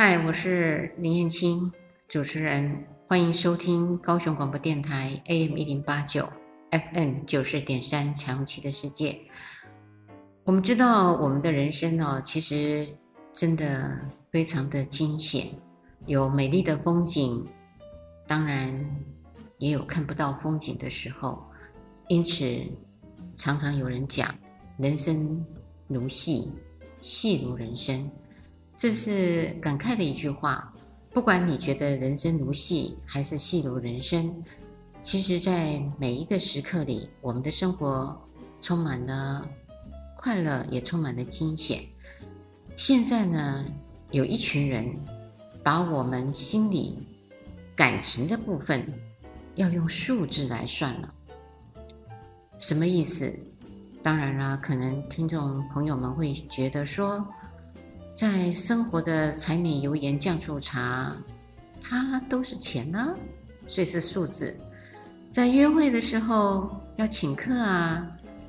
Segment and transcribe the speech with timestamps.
[0.00, 1.72] 嗨，我是林燕青，
[2.06, 6.24] 主持人，欢迎收听高雄广播电台 AM 一零八九
[6.70, 9.18] FM 九四点三彩虹旗的世界。
[10.44, 12.86] 我们知道，我们的人生哦，其实
[13.34, 13.98] 真的
[14.30, 15.48] 非常的惊险，
[16.06, 17.44] 有美丽的风景，
[18.24, 18.72] 当然
[19.58, 21.44] 也有看不到风景的时候。
[22.06, 22.46] 因此，
[23.36, 24.32] 常常有人讲，
[24.76, 25.44] 人生
[25.88, 26.52] 如戏，
[27.00, 28.08] 戏如人生。
[28.80, 30.72] 这是感慨的一句话。
[31.10, 34.32] 不管你觉得人生如戏还是戏如人生，
[35.02, 38.16] 其实，在每一个时刻里，我们的生活
[38.60, 39.44] 充满了
[40.16, 41.82] 快乐，也充满了惊险。
[42.76, 43.64] 现在呢，
[44.12, 44.94] 有一群人
[45.64, 47.04] 把我们心里
[47.74, 48.86] 感情的部分
[49.56, 51.12] 要用数字来算了。
[52.60, 53.36] 什么意思？
[54.04, 57.26] 当然啦，可能听众朋友们会觉得说。
[58.18, 61.16] 在生活的柴米油盐酱醋茶，
[61.80, 63.14] 它都是钱呢、
[63.64, 64.58] 所以是数字。
[65.30, 68.04] 在约会的时候要请客啊，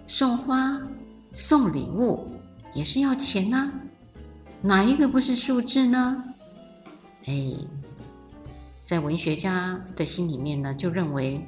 [0.08, 0.82] 送花、
[1.36, 2.32] 送礼物
[2.74, 3.72] 也是要钱呢、
[4.60, 6.24] 哪一个不是数字呢？
[7.28, 7.54] 哎，
[8.82, 11.48] 在文学家的心里面呢，就认为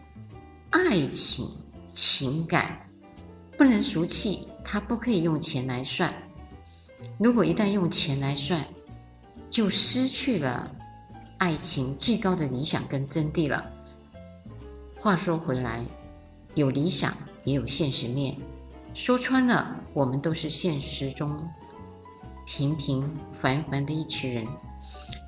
[0.70, 1.50] 爱情
[1.90, 2.88] 情感
[3.58, 6.14] 不能俗气，它不可以用钱来算。
[7.24, 8.66] 如果一旦用钱来算，
[9.48, 10.68] 就失去了
[11.38, 13.64] 爱情最高的理想跟真谛了。
[14.98, 15.86] 话说回来，
[16.56, 18.36] 有理想也有现实面，
[18.96, 21.48] 说穿了，我们都是现实中
[22.48, 23.08] 平平
[23.40, 24.48] 凡凡的一群人。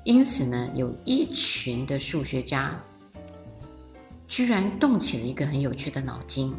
[0.02, 2.76] 因此呢，有一群的数学家
[4.26, 6.52] 居然动起了一个很有趣的脑筋，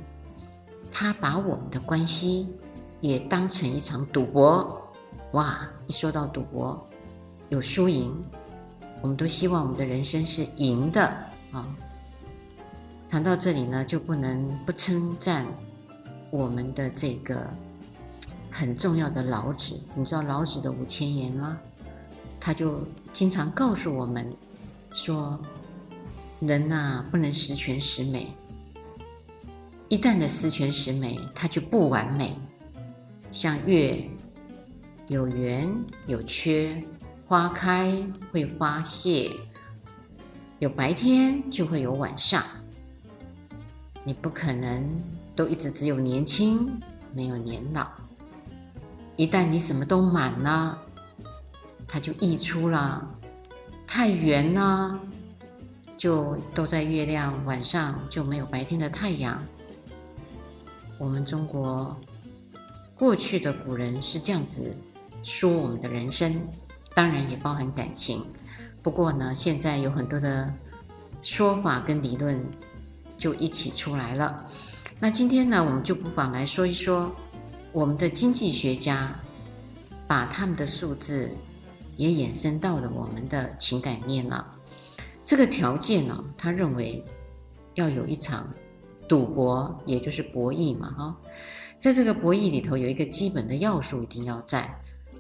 [0.90, 2.48] 他把我们的关系
[3.02, 4.82] 也当成一场赌博。
[5.32, 5.68] 哇！
[5.88, 6.88] 一说到赌博，
[7.50, 8.16] 有输赢，
[9.02, 11.06] 我们都希望我们的人生是赢的
[11.52, 11.68] 啊。
[13.10, 15.46] 谈到这里呢，就不能不称赞
[16.32, 17.46] 我们的这个
[18.50, 19.80] 很重要的老子。
[19.94, 21.58] 你知道老子的五千言吗？
[22.40, 24.32] 他就经常告诉我们
[24.92, 25.40] 说，
[26.40, 28.34] 人呐，不能十全十美。
[29.90, 32.36] 一旦的十全十美，它就不完美。
[33.32, 34.04] 像月。
[35.08, 35.72] 有圆
[36.08, 36.84] 有缺，
[37.28, 39.32] 花开会花谢，
[40.58, 42.44] 有白天就会有晚上。
[44.04, 44.84] 你不可能
[45.36, 46.80] 都一直只有年轻，
[47.14, 47.88] 没有年老。
[49.16, 50.76] 一旦你什么都满了，
[51.88, 53.08] 它就溢出了；
[53.86, 55.00] 太圆了，
[55.96, 59.40] 就都在月亮，晚上就没有白天的太阳。
[60.98, 61.96] 我们中国
[62.96, 64.76] 过去的古人是这样子。
[65.26, 66.40] 说我们的人生，
[66.94, 68.24] 当然也包含感情。
[68.84, 70.54] 不过呢，现在有很多的
[71.24, 72.40] 说法跟理论
[73.18, 74.46] 就一起出来了。
[75.00, 77.12] 那今天呢，我们就不妨来说一说
[77.72, 79.20] 我们的经济学家
[80.06, 81.36] 把他们的数字
[81.98, 84.46] 也衍生到了我们的情感面了。
[85.24, 87.04] 这个条件呢，他认为
[87.74, 88.48] 要有一场
[89.08, 91.18] 赌博，也就是博弈嘛，哈。
[91.80, 94.72] 在这个博弈里头，有一个基本的要素一定要在。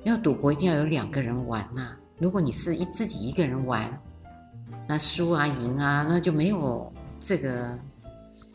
[0.06, 3.92] 要赌博一定要有两个人玩呐、如果你是一自己一个人玩，
[4.88, 7.76] 那输啊赢啊，那就没有这个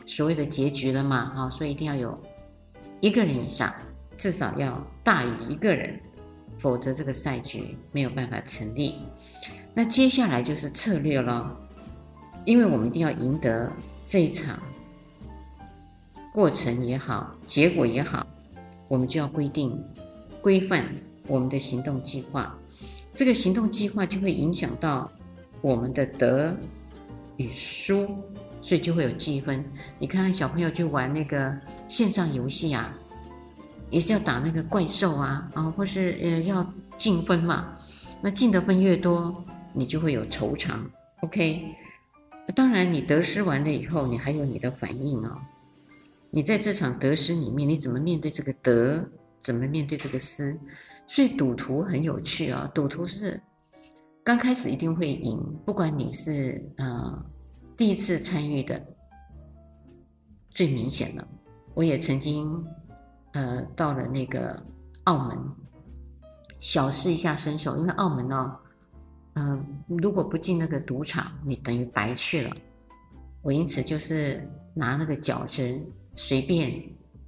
[0.05, 1.25] 所谓的结局了嘛。
[1.35, 2.17] 哈，所以一定要有
[3.01, 3.73] 一个人以上，
[4.15, 5.99] 至少要大于一个人，
[6.57, 8.95] 否则这个赛局没有办法成立。
[9.73, 11.53] 那接下来就是策略了，
[12.45, 13.69] 因为我们一定要赢得
[14.05, 14.57] 这一场
[16.31, 18.25] 过程也好，结果也好，
[18.87, 19.77] 我们就要规定
[20.41, 20.85] 规范。
[21.31, 22.53] 我们的行动计划，
[23.15, 25.09] 这个行动计划就会影响到
[25.61, 26.53] 我们的得
[27.37, 28.05] 与输，
[28.61, 29.63] 所以就会有积分。
[29.97, 32.93] 你看看小朋友去玩那个线上游戏啊，
[33.89, 37.77] 也是要打那个怪兽啊，啊，或是呃要进分嘛。
[38.21, 39.33] 那进的分越多，
[39.71, 40.85] 你就会有酬偿。
[41.21, 41.65] OK，
[42.53, 45.37] 当然你得失完了以后，你还有你的反应、哦。
[46.29, 49.09] 你在这场得失里面，你怎么面对这个得？
[49.41, 50.55] 怎么面对这个失？
[51.13, 53.37] 所以赌徒很有趣啊、赌徒是
[54.23, 57.25] 刚开始一定会赢，不管你是呃
[57.75, 58.81] 第一次参与的，
[60.51, 61.27] 最明显了。
[61.73, 62.65] 我也曾经
[63.33, 64.57] 呃到了那个
[65.03, 65.37] 澳门，
[66.61, 68.57] 小试一下身手，因为澳门呢、哦，
[69.33, 72.55] 嗯、如果不进那个赌场，你等于白去了。
[73.41, 75.77] 我因此就是拿那个饺子
[76.15, 76.71] 随便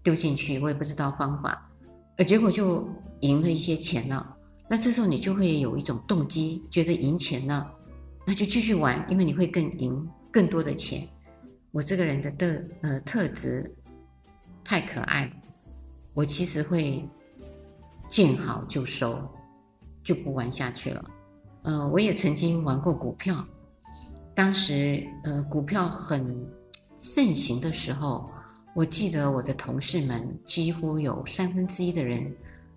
[0.02, 1.70] 丢进去，我也不知道方法。
[2.16, 2.88] 呃，结果就
[3.24, 4.38] 赢了一些钱了。
[4.70, 7.70] 那这时候你就会有一种动机，觉得赢钱了，
[8.26, 11.08] 那就继续玩，因为你会更赢更多的钱。
[11.72, 13.74] 我这个人的的呃特质
[14.64, 15.32] 太可爱了，
[16.14, 17.04] 我其实会
[18.10, 19.20] 见好就收，
[20.04, 21.04] 就不玩下去了。
[21.64, 23.46] 呃，我也曾经玩过股票，
[24.36, 26.46] 当时呃股票很
[27.00, 28.30] 盛行的时候，
[28.76, 32.34] 我记得我的同事们几乎有三分之一的人，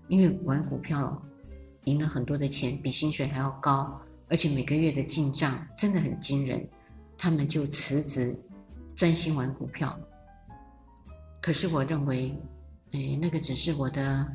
[0.08, 1.20] 因为玩股票
[1.84, 6.68] 赢了很多的钱，比薪水还要高，而且每个月的进账真的很惊人，
[7.16, 8.38] 他们就辞职，
[8.94, 9.98] 专心玩股票。
[11.40, 12.36] 可是我认为，
[12.92, 14.26] 哎，那个只是我的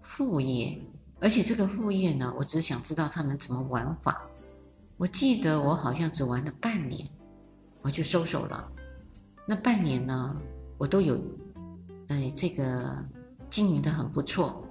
[0.00, 0.78] 副业。
[1.18, 4.20] 而且这个副业呢，我只想知道他们怎么玩法。
[4.98, 7.08] 我记得我好像只玩了半年，
[7.80, 8.70] 我就收手了。
[9.46, 10.36] 那半年呢，
[10.76, 11.18] 我都有，
[12.08, 13.02] 哎，这个
[13.48, 14.65] 经营的很不错，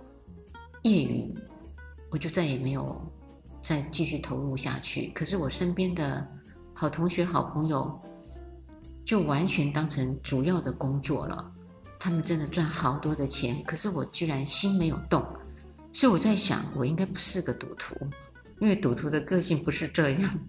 [0.85, 1.33] 业余，
[2.11, 3.01] 我就再也没有
[3.63, 5.11] 再继续投入下去。
[5.15, 6.25] 可是我身边的
[6.73, 7.99] 好同学、好朋友，
[9.03, 11.51] 就完全当成主要的工作了。
[11.99, 15.25] 他们真的赚好多的钱，可是我居然心没有动。
[15.91, 17.95] 所以我在想，我应该不是个赌徒，
[18.59, 20.39] 因为赌徒的个性不是这样，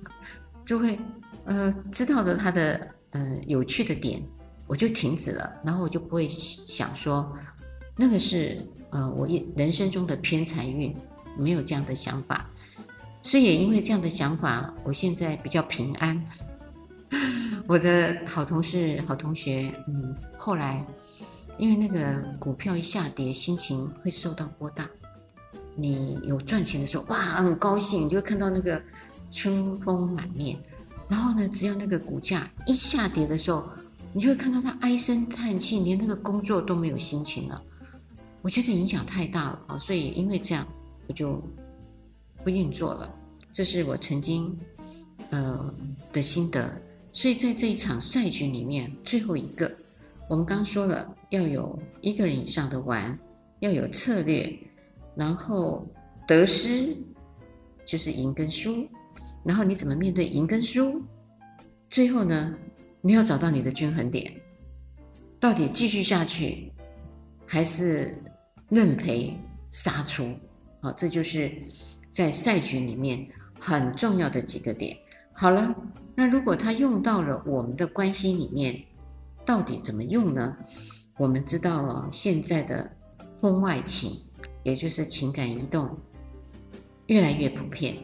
[0.66, 0.98] 就会
[1.46, 4.22] 呃知道了他的呃有趣的点，
[4.66, 7.34] 我就停止了，然后我就不会想说
[7.96, 8.60] 那个是
[8.96, 10.94] 呃我一人生中的偏财运，
[11.36, 12.48] 没有这样的想法。
[13.22, 16.24] 所以也因为这样的想法，我现在比较平安。
[17.68, 20.82] 我的好同事、好同学，嗯，后来
[21.58, 24.82] 因为那个股票一下跌，心情会受到波动。
[25.74, 28.80] 你有赚钱的时候，哇，很高兴，你就会看到那个
[29.30, 30.58] 春风满面。
[31.06, 33.62] 然后呢，只要那个股价一下跌的时候，
[34.14, 37.60] 你就会看到他唉声叹气，连那个工作都没有心情了。
[38.46, 40.64] 我觉得影响太大了啊，所以因为这样，
[41.08, 41.42] 我就
[42.44, 43.12] 不运作了。
[43.52, 44.56] 这是我曾经
[45.30, 45.74] 呃
[46.12, 46.80] 的心得。
[47.10, 49.68] 所以在这一场赛局里面，最后一个，
[50.28, 53.18] 我们刚说了，要有一个人以上的玩，
[53.58, 54.56] 要有策略。
[55.16, 55.84] 然后
[56.24, 56.96] 得失
[57.84, 58.86] 就是赢跟输，
[59.42, 61.02] 然后你怎么面对赢跟输？
[61.90, 62.54] 最后呢，
[63.00, 64.32] 你要找到你的均衡点，
[65.40, 66.70] 到底继续下去，
[67.44, 68.16] 还是
[68.68, 69.38] 认赔
[69.70, 70.34] 杀出？
[70.80, 71.52] 好，这就是
[72.10, 73.26] 在赛局里面
[73.58, 74.96] 很重要的几个点。
[75.32, 75.74] 好了，
[76.14, 78.82] 那如果他用到了我们的关系里面，
[79.44, 80.56] 到底怎么用呢？
[81.18, 82.90] 我们知道了现在的
[83.40, 84.22] 婚外情。
[84.62, 85.96] 也就是情感移动
[87.06, 87.94] 越来越普遍，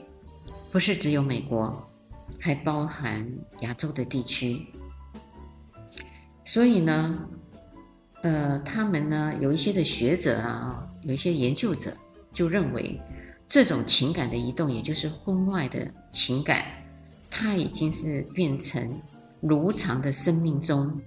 [0.71, 1.77] 不是只有美国，
[2.39, 3.29] 还包含
[3.63, 4.65] 亚洲的地区。
[6.45, 7.29] 所以呢，
[8.23, 11.93] 呃，他们呢有一些的学者啊，有一些研究者
[12.33, 13.01] 就认为，
[13.47, 16.65] 这种情感的移动，也就是婚外的情感，
[17.31, 18.91] 它已经是变成
[19.41, 21.01] 如常的生命中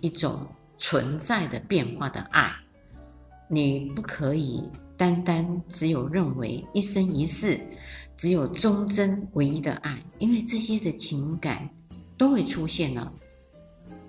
[0.00, 0.46] 一种
[0.78, 2.52] 存在的变化的爱，
[3.48, 4.62] 你不可以。
[4.96, 7.58] 单单只有认为一生一世，
[8.18, 11.66] 只有忠贞唯一的爱，因为这些的情感
[12.18, 13.10] 都会出现了，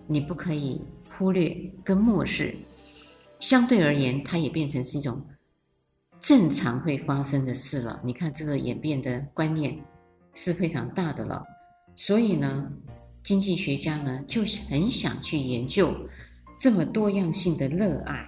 [0.05, 0.81] 你不可以
[1.21, 2.55] 忽略跟漠视。
[3.39, 5.23] 相对而言，它也变成是一种
[6.19, 8.01] 正常会发生的事了。
[8.03, 9.79] 你看这个演变的观念
[10.33, 11.43] 是非常大的了。
[11.95, 12.67] 所以呢，
[13.23, 15.95] 经济学家呢就很想去研究
[16.59, 18.25] 这么多样性的热爱。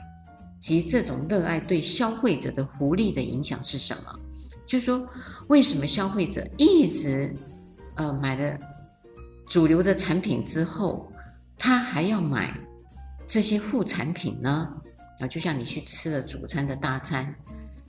[0.60, 4.20] 及这种热爱对消费者的福利的影响是什么？
[4.68, 5.06] 就是说，
[5.48, 7.36] 为什么消费者一直，
[7.96, 8.58] 呃，买了
[9.48, 11.12] 主流的产品之后，
[11.58, 12.58] 他还要买
[13.34, 14.72] 这些副产品呢？
[15.20, 17.34] 啊，就像你去吃了主餐的大餐，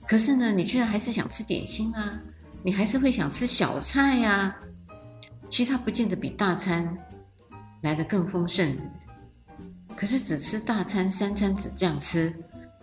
[0.07, 2.19] 可是呢，你居然还是想吃点心啊？
[2.63, 4.55] 你还是会想吃小菜呀、
[5.47, 6.97] 其实它不见得比大餐
[7.83, 8.75] 来的更丰盛，
[9.95, 12.35] 可是只吃大餐，三餐只这样吃。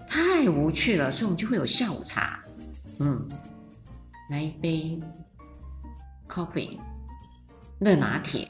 [0.06, 2.44] 太无趣了，所以我们就会有下午茶，
[3.00, 3.28] 嗯，
[4.30, 5.00] 来一杯
[6.28, 6.78] coffee，
[7.80, 8.48] 热拿铁，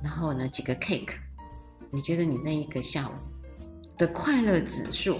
[0.00, 1.16] 然后呢几个 cake，
[1.90, 3.12] 你觉得你那一个下午
[3.98, 5.18] 的快乐指数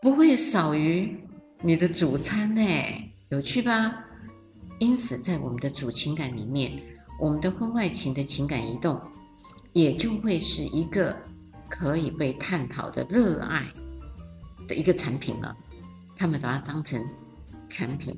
[0.00, 1.14] 不会少于
[1.60, 2.62] 你的主餐呢？
[3.28, 4.04] 有趣吧？
[4.78, 6.72] 因此，在我们的主情感里面，
[7.20, 9.00] 我们的婚外情的情感移动，
[9.72, 11.16] 也就会是一个
[11.68, 13.64] 可以被探讨的热爱。
[14.68, 15.56] 的一个产品了，
[16.16, 17.04] 他们把它当成
[17.68, 18.16] 产品，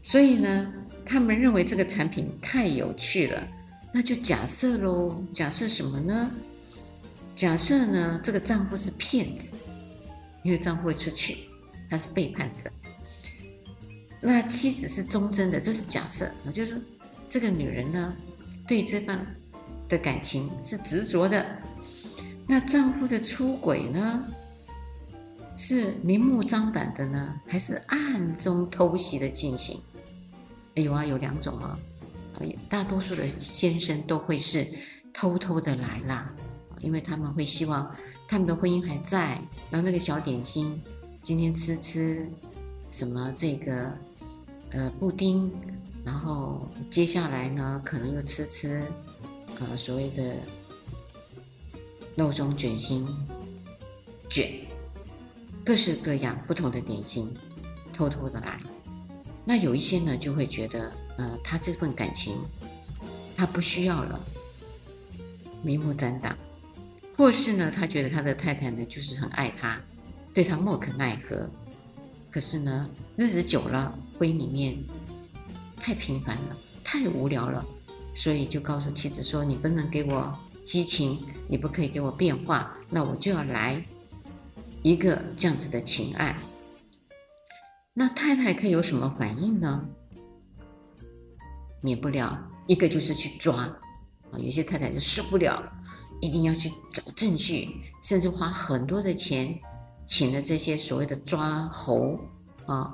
[0.00, 0.72] 所以呢，
[1.04, 3.46] 他们认为这个产品太有趣了，
[3.92, 6.30] 那就假设喽，假设什么呢？
[7.34, 9.56] 假设呢，这个丈夫是骗子，
[10.42, 11.38] 因为丈夫会出去，
[11.88, 12.70] 他是背叛者。
[14.20, 16.80] 那妻子是忠贞的，这是假设啊，就是说
[17.28, 18.14] 这个女人呢，
[18.68, 19.26] 对这份
[19.88, 21.44] 的感情是执着的。
[22.46, 24.24] 那丈夫的出轨呢，
[25.56, 29.80] 是明目张胆的呢，还是暗中偷袭的进行？
[30.74, 31.78] 有啊，有两种啊，
[32.68, 34.66] 大多数的先生都会是
[35.12, 36.32] 偷偷的来啦，
[36.82, 37.90] 因为他们会希望
[38.28, 40.78] 他们的婚姻还在，然后那个小点心
[41.22, 42.28] 今天吃吃
[42.90, 43.90] 什么这个。
[44.74, 45.52] 呃，布丁，
[46.02, 48.82] 然后接下来呢，可能又吃吃，
[49.60, 50.36] 呃，所谓的
[52.16, 53.06] 肉松卷心
[54.30, 54.50] 卷，
[55.62, 57.30] 各式各样不同的点心，
[57.92, 58.58] 偷偷的来。
[59.44, 62.38] 那有一些呢，就会觉得，呃，他这份感情，
[63.36, 64.18] 他不需要了，
[65.62, 66.34] 明目张胆，
[67.16, 69.80] 或是呢，他觉得他的太太呢，就是很爱他，
[70.32, 71.48] 对他莫可奈何。
[72.30, 74.76] 可是呢，日子久了，婚姻里面
[75.76, 77.64] 太平凡了，太无聊了，
[78.14, 80.32] 所以就告诉妻子说：“你不能给我
[80.64, 83.84] 激情，你不可以给我变化，那我就要来
[84.82, 86.34] 一个这样子的情爱。”
[87.92, 89.86] 那太太可以有什么反应呢？
[91.82, 93.64] 免不了一个就是去抓
[94.30, 95.62] 啊，有些太太就受不了，
[96.22, 97.68] 一定要去找证据，
[98.02, 99.60] 甚至花很多的钱。
[100.04, 102.18] 请了这些所谓的抓猴
[102.66, 102.92] 啊，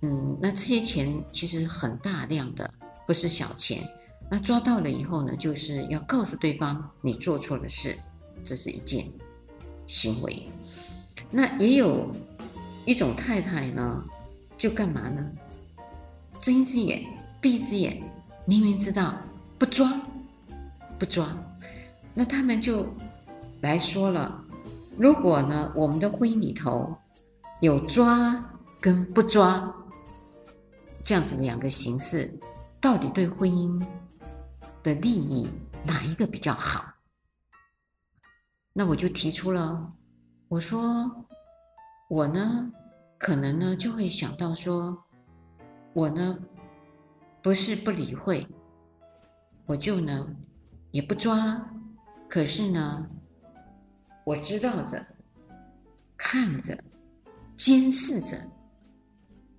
[0.00, 2.68] 嗯，那这些钱其实很大量的，
[3.06, 3.86] 不是小钱。
[4.30, 7.96] 那抓到了以后呢，就是要告诉对方你做错了事，
[8.42, 9.06] 这是一件
[9.86, 10.48] 行为。
[11.30, 12.10] 那也有
[12.86, 14.02] 一种太太呢，
[14.56, 15.22] 就干嘛呢？
[16.40, 17.04] 睁一只眼
[17.40, 18.02] 闭一只眼，
[18.46, 19.14] 明明知道
[19.58, 20.00] 不抓
[20.98, 21.28] 不抓，
[22.14, 22.86] 那他们就
[23.60, 24.40] 来说了。
[24.96, 26.96] 如果呢，我们的婚姻里头
[27.60, 28.42] 有抓
[28.80, 29.74] 跟不抓
[31.02, 32.32] 这样子两个形式，
[32.80, 33.84] 到底对婚姻
[34.82, 35.48] 的利益
[35.84, 36.84] 哪一个比较好？
[38.72, 39.92] 那我就提出了，
[40.48, 41.10] 我说
[42.08, 42.70] 我呢，
[43.18, 44.96] 可能呢就会想到说，
[45.92, 46.38] 我呢
[47.42, 48.46] 不是不理会，
[49.66, 50.26] 我就呢
[50.92, 51.60] 也不抓，
[52.34, 53.06] 可是呢。
[54.24, 55.06] 我知道着，
[56.16, 56.76] 看着，
[57.56, 58.36] 监视着，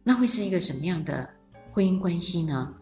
[0.04, 1.30] 那会是一个什么样的
[1.72, 2.74] 婚姻关系呢？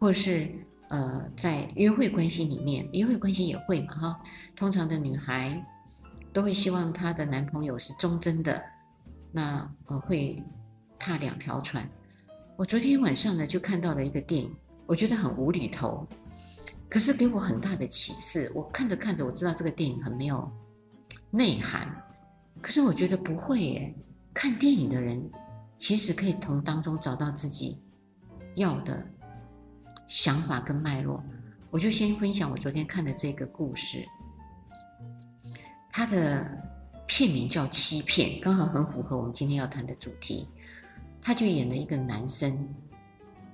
[0.00, 0.50] 或是
[0.88, 4.20] 呃，在约会关系里面，约会关系也会嘛哈。
[4.56, 5.62] 通常的女孩
[6.32, 8.60] 都会希望她的男朋友是忠贞的，
[9.30, 10.42] 那呃会
[10.98, 11.86] 踏两条船。
[12.56, 16.04] 我昨天晚上呢就看到了一个电影，我觉得很无厘头，
[16.88, 18.50] 可是给我很大的启示。
[18.54, 20.50] 我看着看着，我知道这个电影很没有。
[21.30, 21.88] 内涵，
[22.62, 23.94] 可是我觉得不会耶。
[24.32, 25.30] 看电影的人，
[25.76, 27.82] 其实可以从当中找到自己
[28.54, 29.04] 要的
[30.06, 31.22] 想法跟脉络。
[31.70, 34.06] 我就先分享我昨天看的这个故事，
[35.90, 36.46] 它的
[37.06, 40.48] 片名叫《欺骗》，刚好很符合我们今天要谈的主题。
[41.20, 42.68] 他就演了一个男生，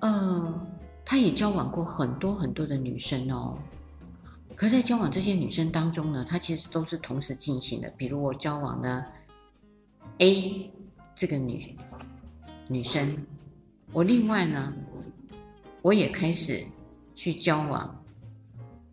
[0.01, 0.67] 呃，
[1.05, 3.59] 他也交往过很多很多的女生哦。
[4.55, 7.89] 可是，在交往这些女生当中呢，他其实都是同时进行的。
[7.97, 9.05] 比如我交往的
[10.19, 10.71] A
[11.17, 11.75] 这个女
[12.69, 13.27] 女生，
[13.93, 14.73] 我另外呢，
[15.81, 16.65] 我也开始
[17.15, 18.05] 去交往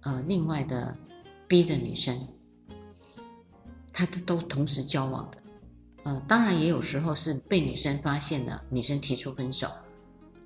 [0.02, 0.98] 呃另外的
[1.48, 2.28] B 的女生，
[3.94, 5.38] 他都同时交往的。
[6.04, 9.68] 呃，当然也有时候是被女生发现了，女生提出分手。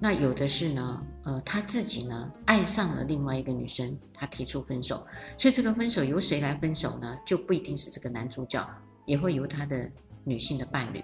[0.03, 5.07] 那有的是呢，呃，他自己呢爱上了另外一个女生，他提出分手，
[5.37, 7.17] 所以这个分手由谁来分手呢？
[7.25, 8.69] 就不一定是这个男主角，
[9.05, 9.89] 也会由他的
[10.25, 11.01] 女性的伴侣。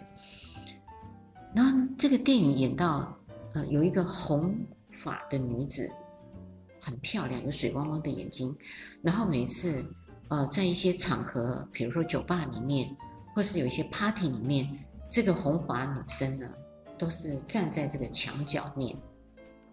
[1.56, 3.18] 然后这个电影演到，
[3.54, 4.54] 呃，有一个红
[4.92, 5.90] 发的女子，
[6.82, 8.54] 很漂亮，有水汪汪的眼睛，
[9.02, 9.82] 然后每次，
[10.28, 12.94] 呃，在一些场合，比如说酒吧里面，
[13.34, 14.68] 或是有一些 party 里面，
[15.10, 16.46] 这个红发女生呢。
[17.00, 18.96] 都是站在这个墙角面，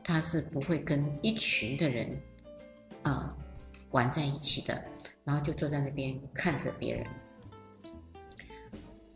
[0.05, 2.09] 他是不会跟一群的人，
[3.03, 3.37] 啊、呃，
[3.91, 4.81] 玩在一起的，
[5.25, 7.05] 然后就坐在那边看着别人，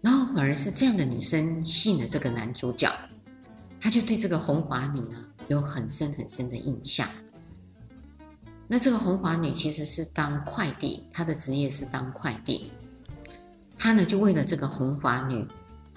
[0.00, 2.92] 然后反而是这样的女生吸引了这个男主角，
[3.80, 7.08] 他就对这个红华女呢有很深很深的印象。
[8.66, 12.72] 那这个红华女其实是当快递，她的职业是当快递，
[13.78, 15.46] 他呢就为了这个红华女。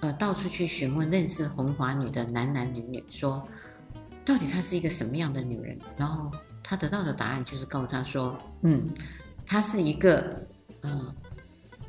[0.04, 3.42] 呃，到处去询问认识红华女的男男女女，说
[4.22, 5.78] 到底她是一个什么样的女人？
[5.96, 6.30] 然后
[6.62, 8.86] 他得到的答案就是告诉他说，嗯，
[9.46, 10.46] 她是一个
[10.82, 11.14] 呃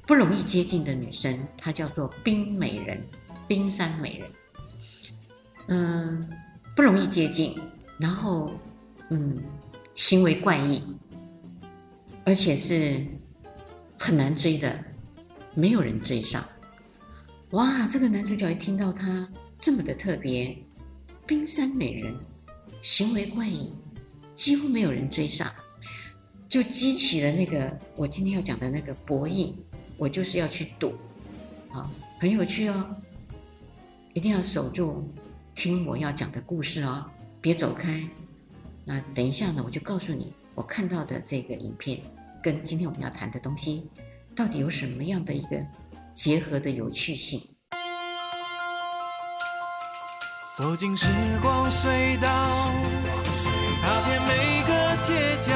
[0.08, 3.06] 不容易接近的女生，她叫做冰美人，
[3.50, 4.30] 冰山美人。
[5.68, 6.26] 嗯、
[6.74, 7.60] 不容易接近，
[7.98, 8.50] 然后
[9.10, 9.36] 嗯，
[9.96, 10.82] 行为怪异，
[12.24, 13.06] 而且是
[14.00, 14.74] 很难追的，
[15.54, 16.42] 没有人追上。
[17.52, 20.58] 哇，这个男主角一听到他这么的特别，
[21.28, 22.14] 冰山美人，
[22.82, 23.72] 行为怪异，
[24.34, 25.50] 几乎没有人追上，
[26.50, 29.54] 就激起了那个我今天要讲的那个博弈，
[29.96, 30.96] 我就是要去赌，
[31.72, 32.96] 啊，很有趣哦，
[34.14, 35.08] 一定要守住
[35.54, 37.06] 听我要讲的故事哦，
[37.40, 38.04] 别走开。
[38.84, 42.02] 那等一下呢，我就告诉你我看到的这个影片
[42.42, 43.88] 跟今天我们要谈的东西
[44.36, 45.64] 到底有什么样的一个。
[46.16, 47.42] 结合的有趣性。
[50.56, 51.08] 走进时
[51.42, 52.72] 光隧道，
[53.82, 55.52] 踏遍每个街角，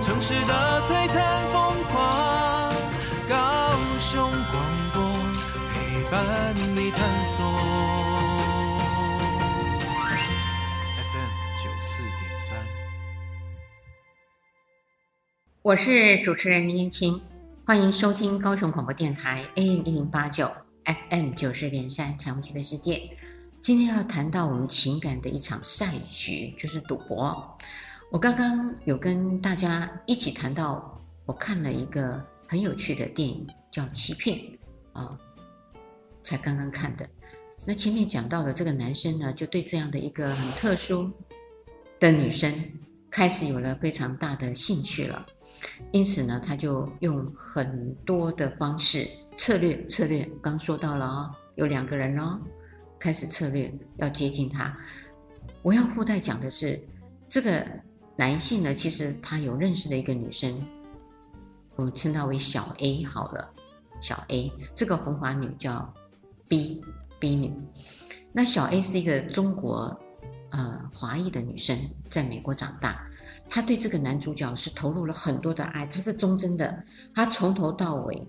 [0.00, 2.72] 城市的璀璨风光，
[3.28, 4.64] 高雄广
[4.94, 5.02] 播
[5.74, 7.44] 陪伴你探索。
[10.96, 12.58] FM 九四点三，
[15.60, 17.22] 我是主持人林燕青。
[17.72, 20.46] 欢迎收听高雄广播电台 AM 一零八九
[20.84, 22.96] FM 九十点三《彩虹旗的世界》。
[23.62, 27.56] 今天要谈到我们情感的一场赛局，就是赌博。
[28.10, 34.38] 我刚刚有跟大家一起谈到，我看了一个很有趣的电影，叫《欺骗》
[34.92, 35.18] 啊，
[36.22, 37.08] 才刚刚看的。
[37.64, 41.10] 那前面讲到的这个男生呢，就对这样的一个很特殊
[41.98, 42.52] 的女生，
[43.10, 45.24] 开始有了非常大的兴趣了。
[45.90, 52.40] 因此呢，他就用很多的方式策略策略，刚说到了哦，有两个人哦，
[52.98, 54.74] 开始策略要接近他。
[55.62, 56.80] 我要附带讲的是，
[57.28, 57.66] 这个
[58.16, 60.54] 男性呢，其实他有认识的一个女生，
[61.76, 63.50] 我们称她为小 A 好了，
[64.00, 65.92] 小 A 这个红发女叫
[66.48, 66.82] B
[67.18, 67.52] B 女，
[68.32, 69.96] 那小 A 是一个中国
[70.50, 71.78] 呃华裔的女生，
[72.10, 73.06] 在美国长大。
[73.54, 76.82] 他对这个男主角是投入了很多的爱，他是忠贞的，
[77.14, 78.26] 他从头到尾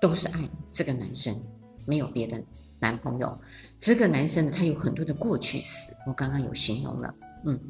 [0.00, 1.38] 都是爱这个男生，
[1.84, 2.42] 没有别的
[2.80, 3.38] 男朋友。
[3.78, 7.60] 这个男生呢，他有很多的过去史，我刚刚有形容了，嗯，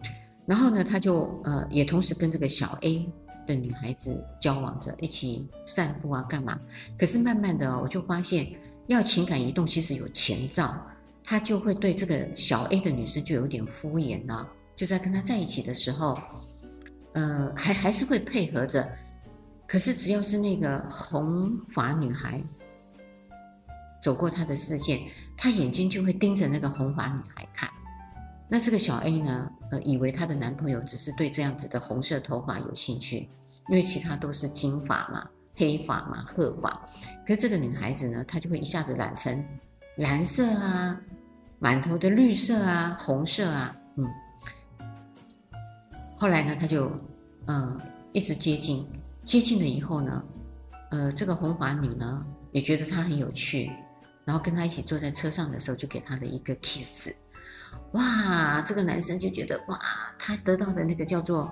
[0.46, 3.04] 然后呢，他就呃也同时跟这个小 A
[3.48, 6.56] 的女孩子交往着，一起散步啊，干嘛？
[6.96, 8.46] 可是慢慢的，我就发现
[8.86, 10.80] 要情感移动，其实有前兆，
[11.24, 16.16] 他就会对这个小 A 的女生就有点敷衍了，就在跟他在一起的时候。
[17.12, 18.88] 呃，还还是会配合着，
[19.66, 22.42] 可是只要是那个红发女孩
[24.02, 24.98] 走过他的视线，
[25.36, 27.68] 他眼睛就会盯着那个红发女孩看。
[28.48, 33.28] 那这个小 A 呢，呃，以为她的男朋友只是对这样子的红色头发有兴趣，
[33.68, 36.70] 因为其他都是金发嘛、黑发嘛、褐发。
[37.26, 39.44] 可是这个女孩子呢，她就会一下子染成
[39.96, 41.00] 蓝色啊、
[41.58, 44.04] 满头的绿色啊、红色啊，嗯。
[46.22, 46.88] 后来呢，他就，
[47.46, 47.80] 呃，
[48.12, 48.86] 一直接近，
[49.24, 50.22] 接近了以后呢，
[50.92, 53.68] 呃，这个红发女呢也觉得他很有趣，
[54.24, 57.10] 然后跟他一起坐在车上的时候，就给他的一个 kiss，
[57.94, 59.76] 哇，这个男生就觉得哇，
[60.16, 61.50] 他得到的那个叫做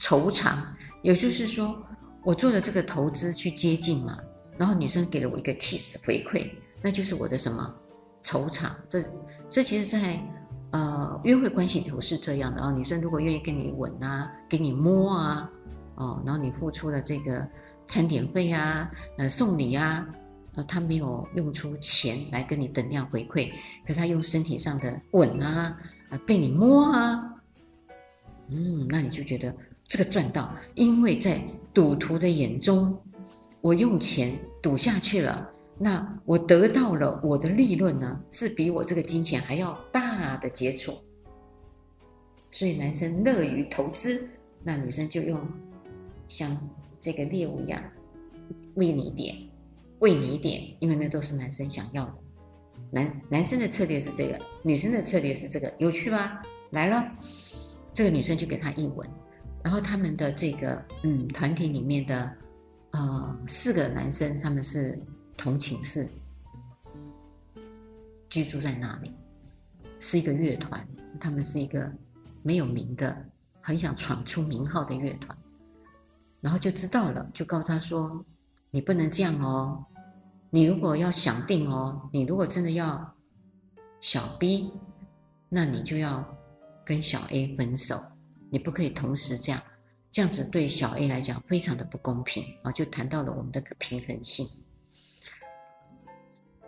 [0.00, 0.66] 酬偿，
[1.02, 1.78] 也就是说，
[2.24, 4.18] 我做了这个投资去接近嘛，
[4.56, 6.50] 然后女生给了我一个 kiss 回馈，
[6.80, 7.70] 那就是我的什么
[8.22, 8.74] 酬偿？
[8.88, 9.04] 这
[9.50, 10.18] 这其实，在。
[10.76, 15.50] 呃，约会关系里头是这样的啊，女生如果愿意跟你吻啊，给你摸啊，
[15.94, 17.48] 哦，然后你付出了这个
[17.86, 20.06] 餐点费啊，呃，送礼啊，
[20.54, 23.50] 呃，他没有用出钱来跟你等量回馈，
[23.86, 25.74] 可他用身体上的吻啊，
[26.10, 27.24] 呃，被你摸啊，
[28.50, 32.94] 嗯，那你就觉得这个赚到，因为在赌徒的眼中，
[33.62, 35.48] 我用钱赌下去了。
[35.78, 40.94] 那我得到了我的利润呢，是比我这个金钱还要大的接触，
[42.50, 44.26] 所以男生乐于投资，
[44.64, 45.38] 那女生就用
[46.26, 46.58] 像
[46.98, 47.82] 这个猎物一样
[48.76, 49.36] 喂你一点，
[49.98, 52.14] 喂你一点，因为那都是男生想要的。
[52.90, 56.40] 男男生的策略是这个，女生的策略是这个，有趣吧？
[56.70, 57.06] 来了，
[57.92, 59.06] 这个女生就给他一吻，
[59.62, 62.32] 然后他们的这个嗯团体里面的
[62.92, 64.98] 呃四个男生，他们是。
[65.36, 66.08] 同寝室，
[68.28, 69.12] 居住在那里，
[70.00, 70.86] 是一个乐团。
[71.18, 71.90] 他们是一个
[72.42, 73.24] 没有名的，
[73.60, 75.36] 很想闯出名号的乐团。
[76.40, 78.24] 然后就知道了，就告诉他说
[78.70, 79.84] ：“你不能这样哦，
[80.50, 83.14] 你如果要想定哦，你如果真的要
[84.00, 84.70] 小 B，
[85.48, 86.24] 那你就要
[86.84, 88.04] 跟小 A 分手，
[88.50, 89.62] 你不可以同时这样，
[90.10, 94.46] 这样子对小 A 来讲非常的不公平啊！”就谈到了我们的平衡性。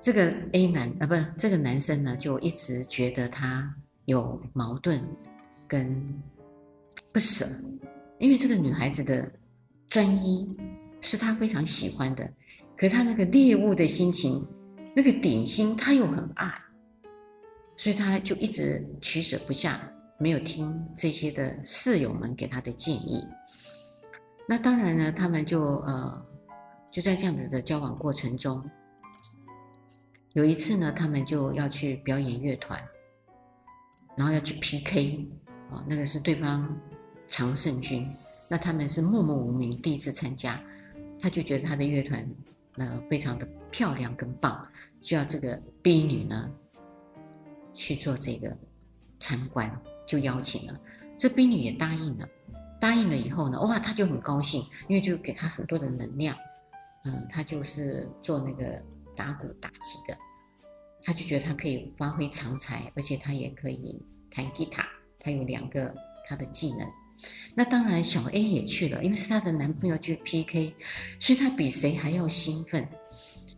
[0.00, 5.04] 这个 A 男啊，不这个男生呢，就一直觉得他有矛盾
[5.66, 6.22] 跟
[7.12, 7.46] 不舍，
[8.18, 9.30] 因为这个女孩子的
[9.88, 10.48] 专一
[11.00, 12.30] 是他非常喜欢的，
[12.76, 14.46] 可他那个猎物的心情，
[14.94, 16.52] 那个点心他又很爱，
[17.76, 19.80] 所以他就一直取舍不下，
[20.18, 23.26] 没有听这些的室友们给他的建议。
[24.46, 26.26] 那当然呢，他们就呃
[26.90, 28.64] 就在这样子的交往过程中，
[30.34, 32.80] 有一次呢，他们就要去表演乐团。
[34.16, 35.24] 然后要去 PK，
[35.70, 36.76] 啊，那个是对方
[37.28, 38.04] 常胜军，
[38.48, 40.60] 那他们是默默无名，第一次参加，
[41.20, 42.28] 他就觉得他的乐团
[42.78, 44.66] 呃非常的漂亮跟棒，
[45.00, 46.50] 需要这个 B 女呢
[47.72, 48.56] 去做这个
[49.20, 49.70] 参观，
[50.04, 50.80] 就邀请了，
[51.16, 52.28] 这 B 女也答应了，
[52.80, 56.36] 答应了以后呢，哇，他就很高兴，因为就给他很多的能量，
[57.04, 58.82] 嗯，他就是做那个
[59.18, 60.16] 打鼓打击的。
[61.02, 64.00] 他就觉得他可以发挥长才，而且他也可以
[64.30, 64.86] 弹吉他，
[65.18, 65.94] 他有两个
[66.28, 66.88] 他的技能。
[67.52, 70.72] 那当然，小 A 也去了，因为是她的男朋友去 PK，
[71.18, 72.86] 所以她比谁还要兴奋。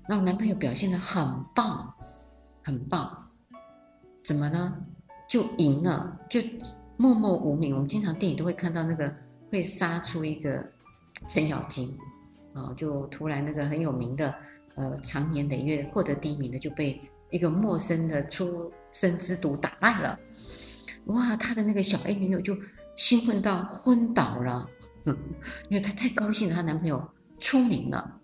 [0.08, 1.22] 然后男朋友表现得很
[1.54, 1.92] 棒，
[2.62, 3.30] 很棒，
[4.24, 4.74] 怎么呢？
[5.28, 6.40] 就赢了，就
[6.96, 7.74] 默默无名。
[7.74, 9.14] 我们经常电影都会看到那个
[9.52, 10.66] 会杀出一个
[11.28, 11.94] 程咬金
[12.54, 14.34] 啊，就突然那个很有名的
[14.80, 17.00] 呃长年累月获得第一名的就被。
[17.32, 20.18] 一个陌生的初生之犊打败了，
[21.04, 21.36] 哇！
[21.36, 22.58] 他的那个小 A 女友就
[22.96, 24.68] 兴奋到昏倒了，
[25.68, 28.20] 因为她太高兴了，她男朋友出名了。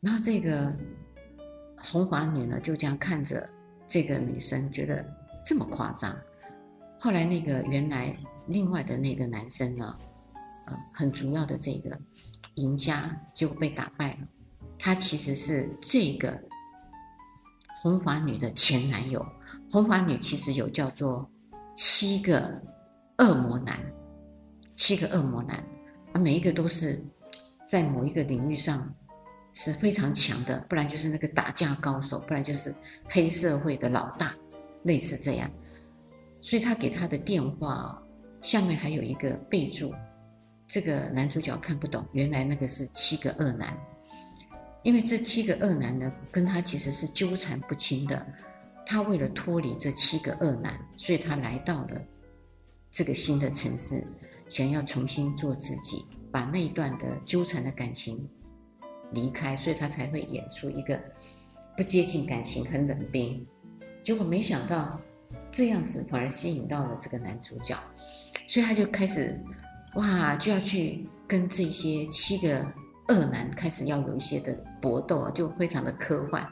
[0.00, 0.74] 然后这个
[1.76, 3.48] 红发女呢，就这样看着
[3.86, 5.06] 这个女生，觉得
[5.46, 6.12] 这么夸张。
[6.98, 8.18] 后来那个原来
[8.48, 9.96] 另外的那个男生呢，
[10.66, 11.96] 呃，很主要的这个
[12.56, 14.26] 赢家就被打败了。
[14.84, 16.38] 他其实是这个。
[17.80, 19.24] 红发女的前男友，
[19.70, 21.26] 红发女其实有叫做
[21.74, 22.60] 七个
[23.18, 23.78] 恶魔男，
[24.74, 25.56] 七个恶魔男，
[26.12, 27.02] 啊，每一个都是
[27.66, 28.94] 在某一个领域上
[29.54, 32.74] 是非常强的，不然就是那个打架高手，不然就是
[33.08, 34.34] 黑社会的老大，
[34.82, 35.50] 类似这样。
[36.42, 38.02] 所以他给他的电话
[38.42, 39.94] 下面还有一个备注，
[40.66, 43.76] 这个男主角看不懂，原来那个是七个恶男。
[44.84, 48.24] 因为这七个恶男呢，跟他其实是纠缠不清的。
[48.86, 52.00] 他为了脱离这七个恶男，所以他来到了
[52.92, 54.06] 这个新的城市，
[54.46, 58.28] 想要重新做自己，把那一段的纠缠的感情
[59.10, 61.00] 离开，所以他才会演出一个
[61.74, 63.44] 不接近感情、很冷冰。
[64.02, 65.00] 结果没想到
[65.50, 67.74] 这样子反而吸引到了这个男主角，
[68.46, 69.42] 所以他就开始
[69.94, 72.70] 哇，就要去跟这些七个。
[73.08, 76.46] 恶男开始要有一些的搏斗啊，就非常的科幻。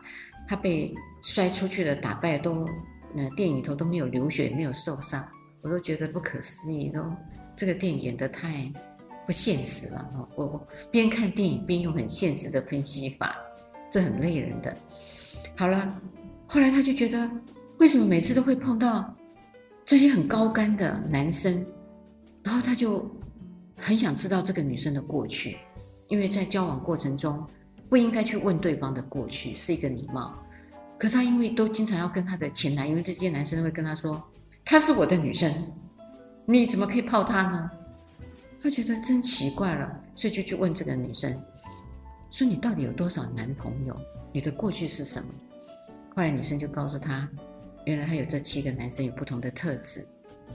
[0.46, 2.66] 他被摔出去了，打败都，
[3.14, 5.26] 那电影里头都没有流血，没有受伤，
[5.62, 6.90] 我都觉得不可思议。
[6.90, 7.00] 都
[7.54, 8.70] 这个电影演得太
[9.24, 10.28] 不现实了。
[10.34, 13.36] 我我边看电影边用很现实的分析法，
[13.88, 14.76] 这很累人的。
[15.56, 16.00] 好了，
[16.46, 17.30] 后来他就觉得，
[17.78, 19.14] 为什么每次都会碰到
[19.86, 21.64] 这些很高干的男生？
[22.42, 23.08] 然后他就
[23.76, 25.56] 很想知道这个女生的过去。
[26.12, 27.42] 因为在交往过程中，
[27.88, 30.34] 不应该去问对方的过去，是一个礼貌。
[30.98, 34.22] 可他因为都经常要跟他的前男友，因为这些男生会跟他说
[34.62, 35.50] ：“她是我的女生，
[36.44, 37.70] 你怎么可以泡她呢？”
[38.62, 41.34] 他觉得真奇怪了，所以就去问这个女生，
[42.30, 43.96] 说：“你到底有多少男朋友？
[44.34, 45.28] 你的过去是什么？”
[46.14, 47.26] 后来女生就告诉他，
[47.86, 50.06] 原来他有这七个男生有不同的特质，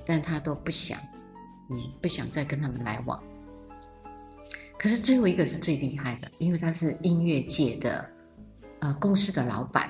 [0.05, 0.99] 但他都不想，
[1.71, 3.19] 嗯，不想再跟他们来往。
[4.77, 8.07] 可是最后一个是最厉害的，因为他是音乐界的，
[8.79, 9.89] 呃，公司的老板。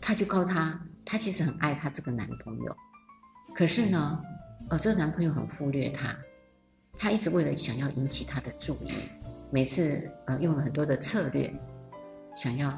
[0.00, 2.76] 他就告诉他，他其实很爱他这个男朋友，
[3.54, 4.20] 可是呢，
[4.70, 6.16] 呃，这个男朋友很忽略他，
[6.96, 8.92] 他一直为了想要引起他的注意，
[9.50, 11.52] 每次呃用了很多的策略，
[12.34, 12.72] 想要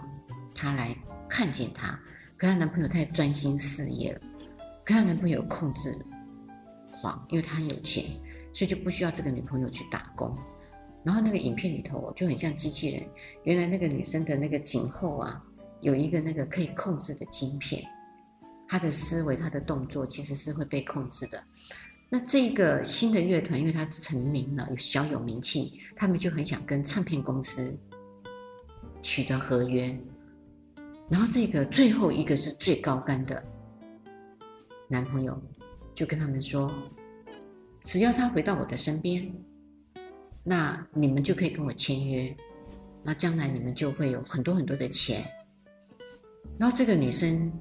[0.55, 0.97] 他来
[1.29, 1.99] 看见他，
[2.37, 4.21] 可他男朋友太专心事业了，
[4.85, 5.97] 可他男朋友控制
[7.01, 8.05] 狂，因为他很有钱。
[8.53, 10.37] 所以就不需要这个女朋友去打工，
[11.03, 13.09] 然后那个影片里头就很像机器人。
[13.45, 15.43] 原来那个女生的那个颈后啊，
[15.81, 17.83] 有一个那个可以控制的晶片，
[18.69, 21.43] 她的思维、她的动作其实是会被控制的。
[22.11, 27.75] 那这个新的乐团，因为它成名了，有小有名气，他们就很想跟唱片公司
[29.01, 29.99] 取得合约。
[31.09, 33.43] 然后这个最后一个是最高干的
[34.89, 35.41] 男朋友，
[35.95, 36.71] 就跟他们说。
[37.85, 39.31] 只要他回到我的身边，
[40.43, 42.35] 那你们就可以跟我签约，
[43.03, 45.25] 那将来你们就会有很多很多的钱。
[46.59, 47.53] 然后这个女生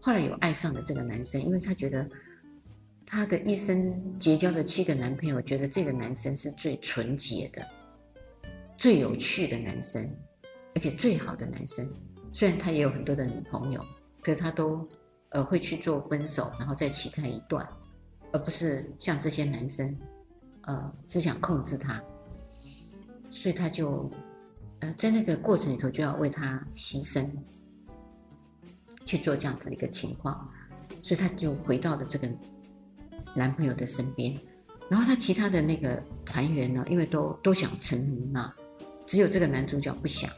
[0.00, 2.08] 后来有爱上了这个男生，因为她觉得
[3.06, 7.66] 她的一生结交的七个男朋友，觉得这个男生是最纯洁的、
[8.76, 10.08] 最有趣的男生，
[10.74, 11.88] 而且最好的男生。
[12.32, 13.84] 虽然他也有很多的女朋友，
[14.20, 14.86] 可是他都
[15.30, 17.66] 呃会去做分手，然后再期待一段，
[18.32, 19.96] 而不是像这些男生，
[20.62, 22.02] 呃只想控制他，
[23.30, 24.10] 所以他就
[24.80, 27.28] 呃在那个过程里头就要为他牺牲，
[29.04, 30.50] 去做这样子的一个情况，
[31.02, 32.28] 所以他就回到了这个
[33.34, 34.36] 男朋友的身边，
[34.88, 38.52] 然后他其他的那个团员呢，因为都都想成名嘛，
[39.06, 40.30] 只有这个男主角不想。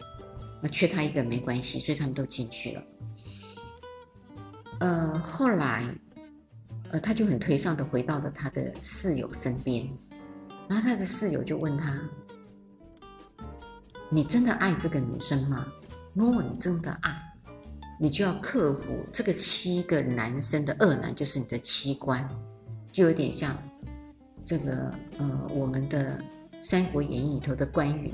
[0.63, 2.83] 那缺他一个没关系，所以他们都进去了。
[4.81, 5.91] 呃，后来，
[6.91, 9.89] 呃，他就很颓丧的回到了他的室友身边，
[10.69, 12.01] 然后他的室友就问他
[14.11, 15.67] ：“你真的爱这个女生吗？
[16.15, 17.17] 如果你真的爱，
[17.99, 22.29] 你就要克服这个七个男生的恶男，就是你的七关，
[22.93, 23.57] 就有点像
[24.45, 26.19] 这个呃我们的
[26.63, 28.13] 《三国演义》里头的关羽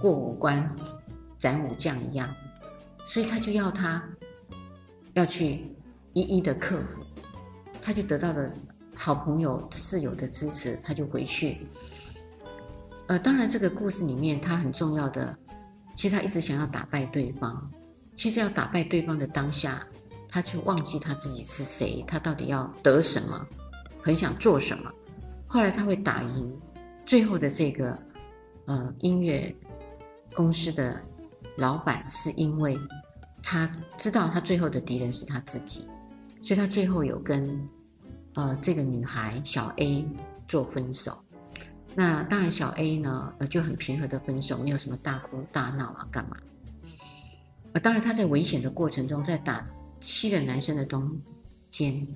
[0.00, 0.68] 过五关。”
[1.40, 2.28] 斩五将一样，
[3.02, 4.06] 所以他就要他
[5.14, 5.74] 要去
[6.12, 7.00] 一一的克服，
[7.82, 8.50] 他就得到了
[8.94, 11.66] 好朋友室友的支持，他就回去。
[13.06, 15.36] 呃，当然这个故事里面他很重要的，
[15.96, 17.70] 其实他一直想要打败对方，
[18.14, 19.86] 其实要打败对方的当下，
[20.28, 23.46] 他却忘记他自己是谁，他到底要得什么，
[24.00, 24.90] 很想做什么。
[25.46, 26.60] 后来他会打赢
[27.04, 27.98] 最后的这个
[28.66, 29.54] 呃音乐
[30.34, 31.00] 公司的。
[31.56, 32.78] 老板是因为
[33.42, 35.86] 他知道他最后的敌人是他自己，
[36.42, 37.68] 所以他最后有跟
[38.34, 40.06] 呃这个女孩小 A
[40.46, 41.16] 做分手。
[41.94, 46.36] 那当然小 A 呢呃就很平和的分手，没有什么大哭大闹啊干嘛。
[47.72, 49.66] 呃当然他在危险的过程中，在打
[50.00, 51.10] 七个男生的中
[51.70, 52.06] 间，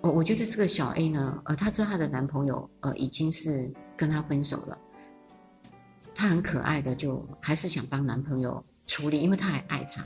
[0.00, 4.78] 我我觉得这个小 A 呢呃她知道她的男朋友呃已经是跟她分手了，
[6.14, 8.64] 她很可爱的就还是想帮男朋友。
[8.86, 10.04] 处理，因为他还爱他，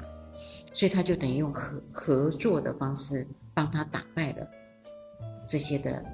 [0.74, 4.46] 所以他就等于用合合作的方式帮他打败了
[5.46, 6.04] 这些的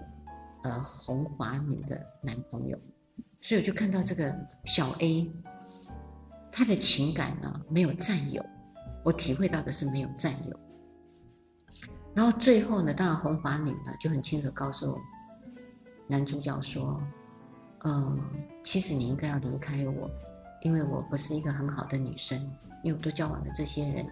[0.62, 2.78] 呃红华女的男朋友，
[3.40, 4.32] 所以我就看到这个
[4.64, 5.32] 小 A，
[6.52, 8.44] 他的情感呢没有占有，
[9.02, 10.60] 我体会到的是没有占有。
[12.14, 14.98] 然后最后呢，当然红发女呢就很清楚告诉
[16.06, 17.00] 男主角说，
[17.84, 18.20] 嗯、
[18.62, 20.10] 其实你应该要离开我。
[20.62, 22.38] 因为我不是一个很好的女生，
[22.84, 24.06] 因为我都交往了这些人，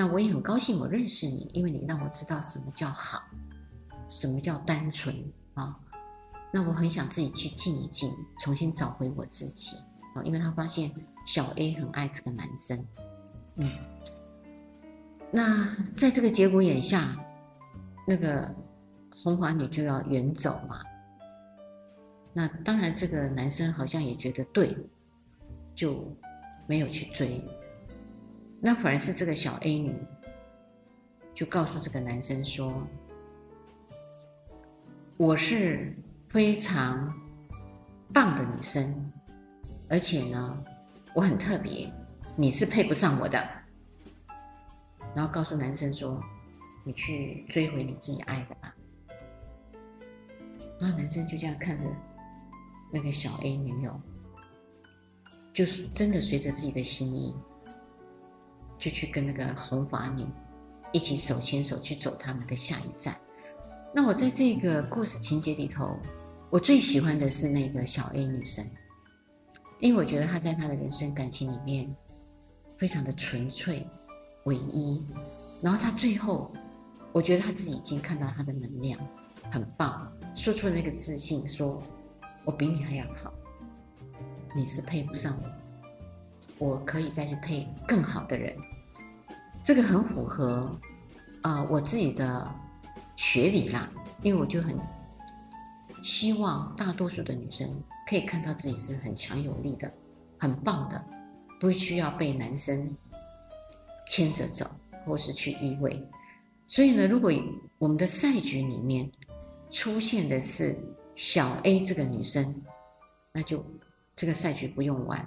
[0.00, 3.22] 那我也很高兴我认识你，因为你让我知道什么叫好，
[4.08, 5.14] 什么叫单纯
[5.52, 5.78] 啊。
[6.50, 9.76] 那我很想自己去静一静，重新找回我自己
[10.14, 10.24] 啊。
[10.24, 10.90] 因为他发现
[11.26, 12.82] 小 A 很爱这个男生，
[13.56, 13.68] 嗯。
[15.30, 17.14] 那在这个节骨眼下，
[18.06, 18.50] 那个
[19.22, 20.80] 红华女就要远走嘛。
[22.32, 24.74] 那当然，这个男生好像也觉得对。
[25.74, 26.10] 就
[26.66, 27.38] 没有去追，
[28.60, 29.94] 那反而是这个小 A 女
[31.32, 32.86] 就告诉这个男生说
[35.16, 35.96] ：“我是
[36.28, 37.10] 非常
[38.12, 39.10] 棒的女生，
[39.88, 40.64] 而且呢，
[41.14, 41.90] 我很特别，
[42.36, 43.42] 你是配不上我的。”
[45.16, 46.22] 然后告诉男生说
[46.84, 48.74] ：“你去追回你自己爱的吧。”
[50.78, 51.86] 然后男生就这样看着
[52.92, 53.98] 那个小 A 女友。
[55.52, 57.34] 就是真的随着自己的心意，
[58.80, 60.26] 就去跟那个红发女
[60.90, 63.16] 一起手牵手去走他们的下一站。
[63.94, 65.96] 那我在这个故事情节里头，
[66.48, 68.64] 我最喜欢的是那个小 A 女生，
[69.78, 71.94] 因为我觉得她在她的人生感情里面
[72.78, 73.86] 非常的纯粹、
[74.44, 75.04] 唯一。
[75.60, 76.52] 然后她最后，
[77.12, 78.98] 我觉得她自己已经看到她的能量
[79.50, 81.82] 很棒，说出了那个自信，说
[82.44, 83.32] 我比你还要好。
[84.54, 85.36] 你是配不上
[86.58, 88.56] 我，我可以再去配更好的人，
[89.62, 90.78] 这个很符合，
[91.42, 92.50] 呃，我自己的
[93.16, 93.90] 学理啦。
[94.22, 94.78] 因为我就很
[96.02, 97.68] 希望大多数的女生
[98.08, 99.92] 可以看到自己是很强有力的，
[100.38, 101.04] 很棒的，
[101.58, 102.94] 不需要被男生
[104.06, 104.66] 牵着走，
[105.06, 105.98] 或是去依偎。
[106.66, 107.32] 所以呢，如果
[107.78, 109.10] 我们的赛局里面
[109.70, 110.78] 出现的是
[111.16, 112.62] 小 A 这个女生，
[113.32, 113.64] 那就。
[114.16, 115.26] 这个赛局不用玩，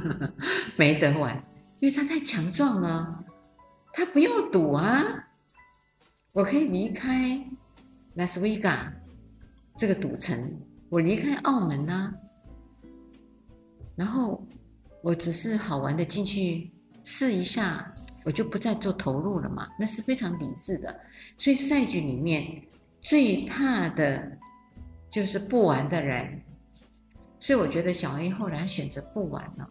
[0.78, 1.36] 没得玩，
[1.78, 3.22] 因为她太强壮了。
[3.98, 5.04] 他不要赌啊，
[6.30, 7.36] 我可以离开
[8.14, 8.92] 拉斯维加
[9.76, 10.56] 这个赌城，
[10.88, 12.14] 我离开澳门啊。
[13.96, 14.40] 然后
[15.02, 16.70] 我只是好玩的进去
[17.02, 20.96] 试一下，我就不再做投入了嘛，那是非常理智的。
[21.36, 22.62] 所以赛局里面
[23.00, 24.30] 最怕的
[25.10, 26.40] 就是不玩的人，
[27.40, 29.68] 所以我觉得小 A 后来选择不玩了，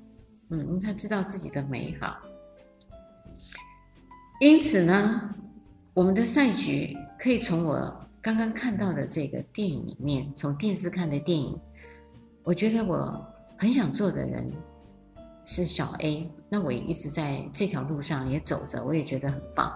[0.50, 2.18] 嗯，因为他知道自己的美好。
[4.40, 5.34] 因此呢，
[5.94, 11.60] 我们的赛局可以从我刚刚看到的这个电影里面，从电视看的电影，
[12.44, 13.26] 我觉得我
[13.58, 14.52] 很想做的人。
[15.50, 19.74] 是小 A，那我也一直在这条路上也走着，我也觉得很棒。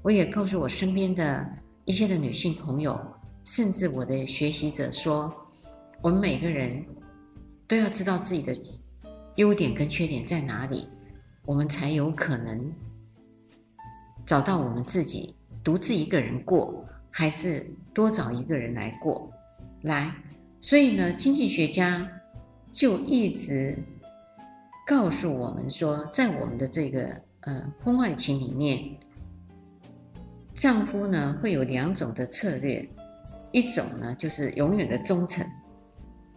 [0.00, 1.44] 我也告诉我身边的
[1.84, 2.98] 一些的女性朋友，
[3.42, 5.28] 甚至我的学习者说，
[6.00, 6.84] 我们每个人
[7.66, 8.56] 都要知道自己的
[9.34, 10.88] 优点跟缺点在哪里，
[11.44, 12.72] 我们才有可能
[14.26, 19.30] 找到我们自己独自一个人过，还是多找一个人来过
[19.82, 20.14] 来。
[20.60, 22.08] 所以呢，经济学家
[22.70, 23.78] 就一直。
[24.84, 28.98] 告诉我们说，在我们的这个呃婚外情里面，
[30.54, 32.86] 丈夫呢会有两种的策略，
[33.52, 35.46] 一种呢就是永远的忠诚，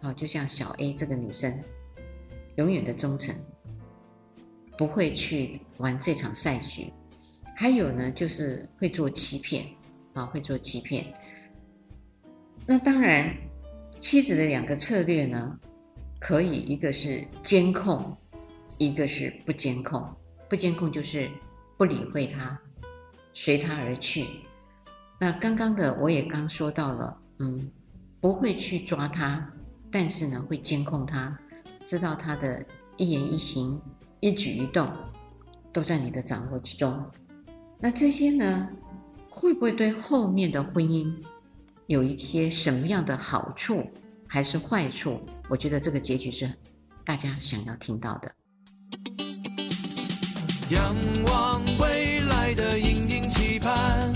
[0.00, 1.60] 啊，就像小 A 这个女生，
[2.54, 3.34] 永远的忠诚，
[4.78, 6.84] 不会去玩这场赛局；
[7.56, 9.66] 还有呢就是会做欺骗，
[10.12, 11.06] 啊，会做欺骗。
[12.66, 13.34] 那当然，
[13.98, 15.58] 妻子的两个策略呢，
[16.20, 18.16] 可以一个是监控。
[18.78, 20.06] 一个是不监控，
[20.50, 21.30] 不监控就是
[21.78, 22.60] 不理会他，
[23.32, 24.26] 随他而去。
[25.18, 27.70] 那刚刚的我也刚说到了，嗯，
[28.20, 29.50] 不会去抓他，
[29.90, 31.34] 但是呢会监控他，
[31.82, 32.62] 知道他的
[32.98, 33.80] 一言一行、
[34.20, 34.86] 一举一动
[35.72, 37.02] 都在你的掌握之中。
[37.78, 38.68] 那这些呢，
[39.28, 41.12] 会不会对后面的婚姻
[41.86, 43.86] 有一些什么样的好处，
[44.26, 45.20] 还是坏处？
[45.48, 46.50] 我觉得这个结局是
[47.04, 48.32] 大家想要听到的。
[50.70, 54.12] 仰望未来的隐隐期盼，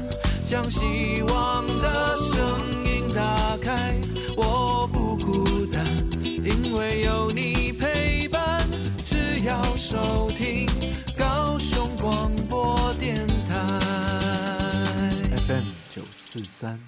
[0.47, 3.95] 将希望的声音打开。
[4.37, 5.87] 我不孤单，
[6.25, 8.59] 因为有你陪伴。
[9.05, 10.67] 只要收听
[16.61, 16.79] 三，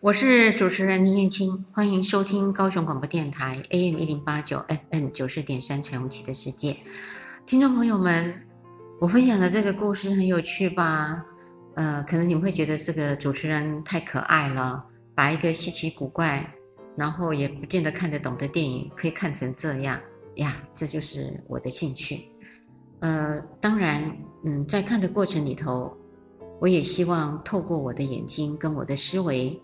[0.00, 6.74] 我是主持人林燕青，欢迎收听高雄广播电台 AM 一零八九 FM 九四点三彩虹旗的世界。
[7.44, 8.42] 听众朋友们，
[8.98, 11.22] 我分享的这个故事很有趣吧？
[11.74, 14.82] 呃，可能你们会觉得这个主持人太可爱了，
[15.14, 16.50] 把一个稀奇古怪，
[16.96, 20.00] 然后也不见得看得懂的电影，可以看成这样
[20.36, 22.30] 呀，这就是我的兴趣。
[23.00, 24.10] 呃，当然，
[24.42, 25.94] 嗯，在看的过程里头，
[26.58, 29.60] 我也希望透过我的眼睛跟我的思维，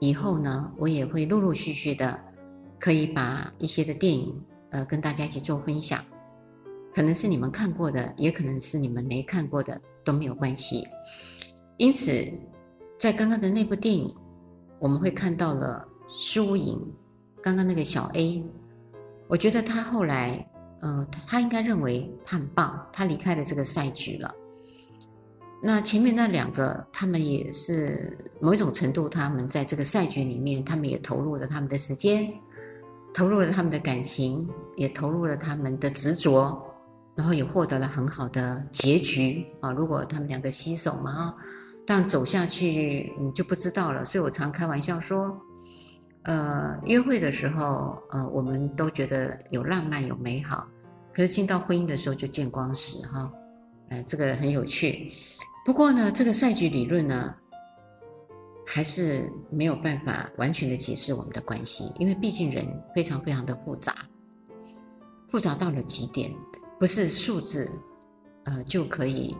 [0.00, 2.18] 以后呢，我也会陆陆续续的，
[2.78, 4.40] 可以把一些的电影，
[4.70, 6.04] 呃，跟大家一起做分享。
[6.94, 10.86] 可能是你们看过的，也可能是你们没看过的，都没有关系。
[11.76, 12.24] 因此，
[12.98, 14.14] 在刚刚的那部电影，
[14.78, 16.80] 我们会看到了输赢。
[17.42, 18.42] 刚刚那个小 A，
[19.28, 20.48] 我觉得他后来，
[20.80, 24.34] 呃，他应该认为他很棒，他离开了这个赛局了。
[25.66, 32.32] 那前面那两个，他们也是某一种程度，他们在这个赛局里面，他们也投入了他们的时间，
[33.12, 36.62] 投入了他们的感情，也投入了他们的执着。
[37.16, 39.72] 然后也获得了很好的结局啊！
[39.72, 41.34] 如果他们两个携手嘛啊，
[41.86, 44.04] 但走下去你就不知道了。
[44.04, 45.34] 所以我常开玩笑说，
[46.24, 50.68] 呃，约会的时候，呃，我们都觉得有浪漫有美好，
[51.14, 53.32] 可是进到婚姻的时候就见光死哈。
[53.88, 55.10] 呃，这个很有趣。
[55.66, 57.34] 不过呢，这个赛局理论呢，
[58.64, 63.92] 还是没有办法完全的解释我们的关系，因为毕竟人非常非常的复杂，
[65.26, 66.32] 复杂到了极点。
[66.78, 67.68] 不是数字，
[68.44, 69.36] 呃，就可以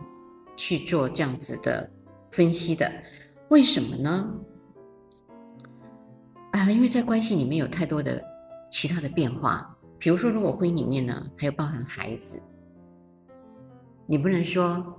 [0.57, 1.89] 去做这样子的
[2.31, 2.91] 分析的。
[3.47, 4.29] 为什么呢？
[6.51, 8.21] 啊，因为在关系里面有太多的
[8.69, 9.73] 其他的变化。
[9.97, 12.41] 比如说，如果婚姻里面呢，还有包含孩子，
[14.05, 14.93] 你不能说，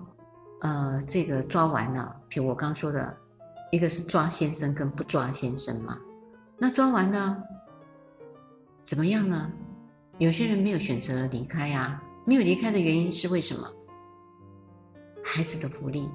[0.61, 3.16] 呃，这个抓完了，比如我刚说的，
[3.70, 5.98] 一个是抓先生跟不抓先生嘛。
[6.59, 7.42] 那抓完了，
[8.82, 9.50] 怎么样呢？
[10.18, 12.02] 有些人没有选择离开呀。
[12.24, 13.66] 没有离开的原因是为什么？
[15.24, 16.11] 孩子的福利，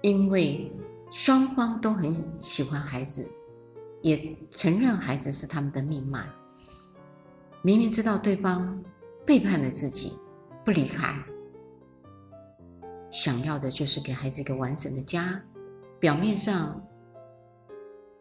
[0.00, 0.72] 因为
[1.12, 3.30] 双方都很喜欢孩子，
[4.00, 6.28] 也承认孩子是他们的命脉。
[7.62, 8.82] 明明知道对方
[9.24, 10.18] 背叛了自己，
[10.64, 11.14] 不离开，
[13.12, 15.40] 想要的就是给孩子一个完整的家。
[16.00, 16.82] 表面上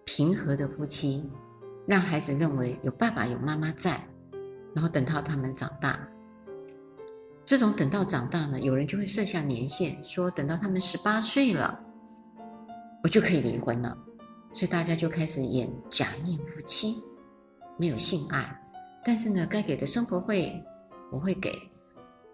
[0.05, 1.27] 平和的夫妻，
[1.87, 3.99] 让孩子认为有爸爸有妈妈在，
[4.75, 5.99] 然后等到他们长大。
[7.43, 11.79] 这种等到长大呢，有人就会设下年限，说等到他们十八岁了，
[13.03, 13.97] 我就可以离婚了。
[14.53, 17.01] 所以大家就开始演假面夫妻，
[17.77, 18.61] 没有性爱，
[19.03, 20.63] 但是呢，该给的生活费
[21.11, 21.51] 我会给，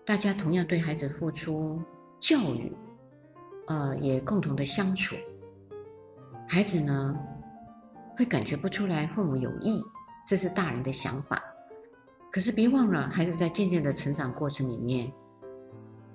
[0.06, 1.82] 大家同样对孩子付出
[2.20, 2.76] 教育，
[3.68, 5.16] 呃，也共同的相处，
[6.48, 7.16] 孩子呢
[8.18, 9.84] 会感觉不出来父母有意，
[10.26, 11.42] 这是大人的想法。
[12.32, 15.12] 可是别忘了，孩子在渐渐的成长过程里面，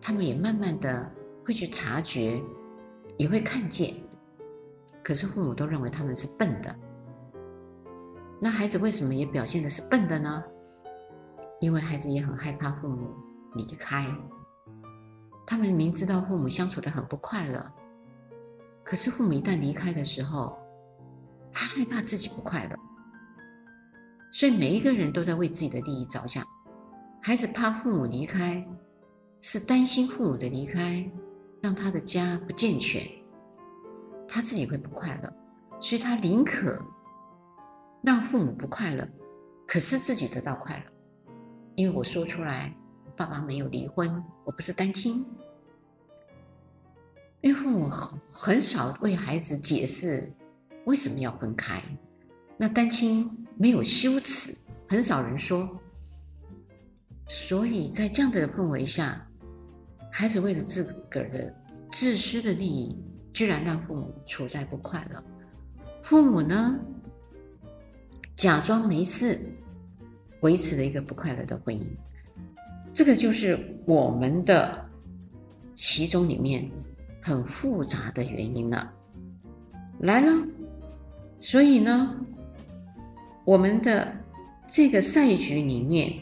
[0.01, 1.11] 他们也慢慢的
[1.45, 2.43] 会去察觉，
[3.17, 3.95] 也会看见。
[5.03, 6.75] 可是父母都认为他们是笨的。
[8.41, 10.43] 那孩子为什么也表现的是笨的呢？
[11.61, 13.11] 因为孩子也很害怕父母
[13.55, 14.07] 离开。
[15.53, 17.71] 他们明知道父母相处得很不快乐，
[18.83, 20.57] 可是父母一旦离开的时候，
[21.53, 22.75] 他害怕自己不快乐。
[24.31, 26.43] 所以每一个人都在为自己的利益着想，
[27.21, 28.67] 孩子怕父母离开，
[29.43, 31.07] 是担心父母的离开
[31.61, 33.07] 让他的家不健全，
[34.27, 35.31] 他自己会不快乐，
[35.83, 36.83] 所以他宁可
[38.03, 39.07] 让父母不快乐，
[39.67, 41.33] 可是自己得到快乐，
[41.75, 42.75] 因为我说出来，
[43.17, 45.25] 爸爸没有离婚，我不是单亲，
[47.41, 50.33] 因为父母很很少为孩子解释
[50.87, 51.83] 为什么要分开，
[52.57, 53.39] 那单亲。
[53.59, 54.57] 没有羞耻，
[54.89, 55.69] 很少人说。
[57.29, 59.25] 所以在这样的氛围下，
[60.11, 61.55] 孩子为了自个儿的
[61.93, 62.99] 自私的利益，
[63.33, 65.23] 居然让父母处在不快乐。
[66.03, 66.77] 父母呢，
[68.35, 69.39] 假装没事，
[70.41, 71.87] 维持了一个不快乐的婚姻。
[72.95, 74.85] 这个就是我们的
[75.75, 76.71] 其中里面
[77.21, 78.93] 很复杂的原因了。
[79.99, 80.33] 来了，
[81.41, 82.17] 所以呢？
[83.45, 84.15] 我们的
[84.69, 86.13] 这个赛局里面，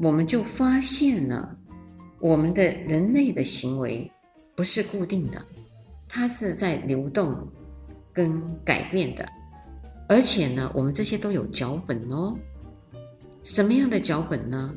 [0.00, 1.56] 我们就发现了，
[2.18, 4.10] 我们的人类的行为
[4.54, 5.42] 不是固定的，
[6.08, 7.34] 它是在流动
[8.12, 9.26] 跟改变的，
[10.08, 12.36] 而且呢，我们这些都有脚本哦。
[13.42, 14.74] 什么样的脚本呢？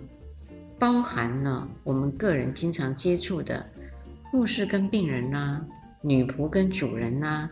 [0.83, 3.65] 包含了我们个人经常接触的
[4.29, 5.65] 护士跟病人呐、
[6.01, 7.49] 女仆跟主人呐、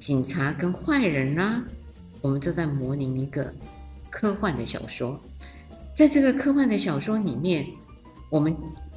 [0.00, 1.62] 警察跟坏人呐、
[2.20, 3.54] 我们都在模拟一个
[4.10, 5.16] 科幻的小说，
[5.94, 7.64] 在这个科幻的小说里面，
[8.28, 8.52] 我们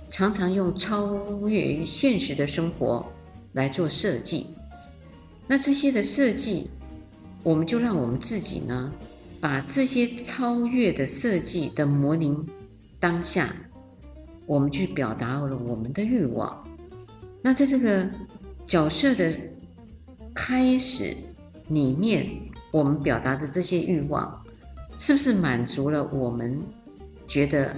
[0.09, 1.15] 常常用超
[1.47, 3.05] 越于现实的生活
[3.53, 4.47] 来做设计。
[5.45, 6.71] 那这些的设计，
[7.43, 8.91] 我们就让我们自己呢，
[9.39, 12.35] 把这些超越的设计的模拟
[12.99, 13.55] 当下，
[14.45, 16.63] 我们去表达了我们的欲望。
[17.41, 18.09] 那在这个
[18.65, 19.37] 角色的
[20.33, 21.15] 开始
[21.69, 22.29] 里面。
[22.71, 24.43] 我们表达的这些欲望，
[24.99, 26.61] 是不是满足了我们
[27.25, 27.73] 觉得，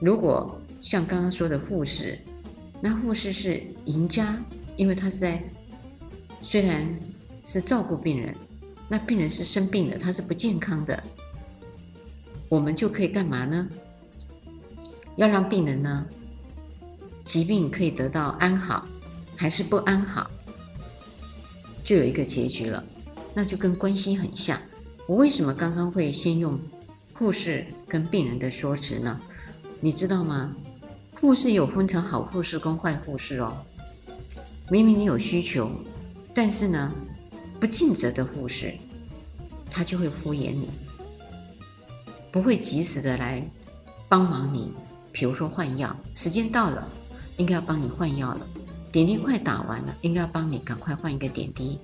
[0.00, 2.18] 如果像刚刚说的护士，
[2.80, 4.36] 那护士是赢家，
[4.76, 5.40] 因为他是在
[6.42, 6.84] 虽然
[7.44, 8.34] 是照顾病人，
[8.88, 11.00] 那病人是生病的，他是不健康的，
[12.48, 13.68] 我们就可以干嘛呢？
[15.20, 16.06] 要让病人呢，
[17.26, 18.88] 疾病可以得到安好，
[19.36, 20.30] 还是不安好，
[21.84, 22.82] 就有一个结局了。
[23.34, 24.58] 那就跟关系很像。
[25.06, 26.58] 我为什么刚刚会先用
[27.12, 29.20] 护士跟病人的说辞呢？
[29.78, 30.56] 你知道吗？
[31.20, 33.58] 护士有分成好护士跟坏护士哦。
[34.70, 35.70] 明明你有需求，
[36.32, 36.90] 但是呢，
[37.60, 38.72] 不尽责的护士，
[39.70, 40.70] 他就会敷衍你，
[42.32, 43.46] 不会及时的来
[44.08, 44.72] 帮忙你。
[45.12, 46.88] 比如说换药，时间到了，
[47.36, 48.40] 应该要帮你换药了；
[48.92, 51.78] 点滴快打完了，应该要帮你赶快换一个点滴。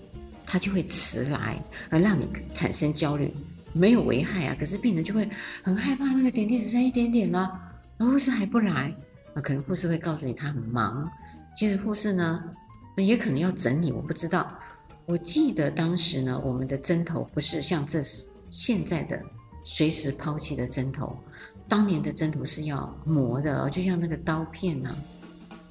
[0.45, 1.61] 他就会迟来，
[1.91, 3.35] 而让你产生焦虑，
[3.73, 4.57] 没有危害啊。
[4.57, 5.29] 可是病人就会
[5.63, 7.51] 很害怕，那个点滴只剩一点点了，
[7.99, 8.95] 而护士还不来，
[9.35, 11.11] 那可能护士会告诉你他很忙。
[11.57, 12.45] 其实护士呢，
[12.97, 14.57] 也可能要整理，我不知道。
[15.05, 19.21] 我记得当时呢，我们的针头不是像这是现在的
[19.65, 21.19] 随时抛弃的针头，
[21.69, 24.95] 当年的针头是要磨的，就像那个刀片呐、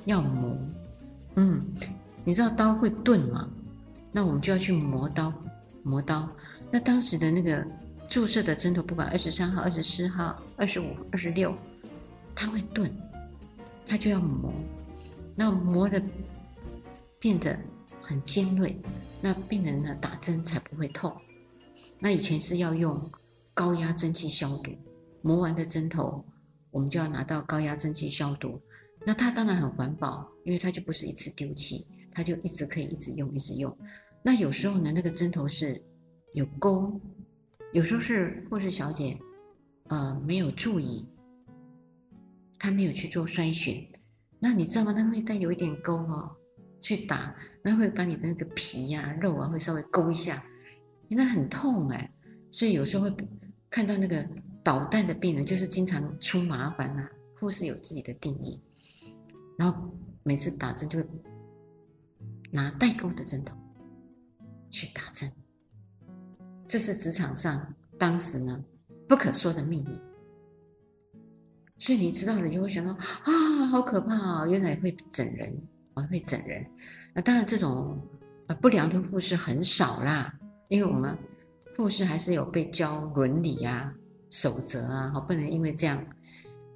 [0.05, 0.57] 要磨。
[1.35, 1.65] 嗯，
[2.23, 3.49] 你知道刀会钝吗？
[4.11, 5.33] 那我们就要去磨刀，
[5.83, 6.29] 磨刀。
[6.71, 7.65] 那当时的那个
[8.09, 11.53] 注射的针头，不管二十三号、二十四号、二十五、二十六，
[12.33, 12.89] 它会钝，
[13.87, 14.53] 它就要磨。
[15.35, 16.01] 那磨的
[17.19, 17.57] 变得
[18.01, 18.77] 很尖锐，
[19.21, 21.13] 那病人呢打针才不会痛。
[21.99, 23.11] 那以前是要用
[23.53, 24.71] 高压蒸汽消毒，
[25.25, 26.23] 磨完的针头，
[26.69, 28.61] 我们就要拿到高压蒸汽消毒。
[29.03, 33.75] 那它当然很环保，因为它就不是一次丢弃，它就一直可以一直用，一直用。
[34.21, 35.83] 那有时候呢，那个针头是
[36.33, 37.01] 有钩，
[37.73, 39.17] 有时候是护士小姐，
[39.87, 41.07] 呃，没有注意，
[42.59, 43.83] 她没有去做筛选，
[44.39, 44.93] 那你知道吗？
[44.93, 46.29] 它会带有一点钩哦，
[46.79, 50.45] 去打，那会把你的那个皮呀、肉啊，会稍微勾一下，
[51.07, 52.11] 那很痛哎。
[52.51, 53.15] 所以有时候会
[53.71, 54.23] 看到那个
[54.65, 57.09] 捣蛋的病人，就是经常出麻烦、啊。
[57.37, 58.59] 护士有自己的定义，
[59.57, 59.89] 然后
[60.23, 61.05] 每次打针就会
[62.49, 63.55] 拿带钩的针头
[64.69, 65.31] 去打针，
[66.67, 68.63] 这是职场上当时呢
[69.07, 69.99] 不可说的秘密。
[71.77, 74.47] 所以你知道了，你会想到啊，好可怕啊！
[74.47, 75.53] 原来会整人，
[75.93, 76.65] 啊，会整人。
[77.13, 77.99] 那当然，这种
[78.47, 80.33] 呃不良的护士很少啦，
[80.69, 81.15] 因为我们
[81.75, 83.93] 护士还是有被教伦理啊、
[84.35, 86.05] 守则啊，好，不能因为这样。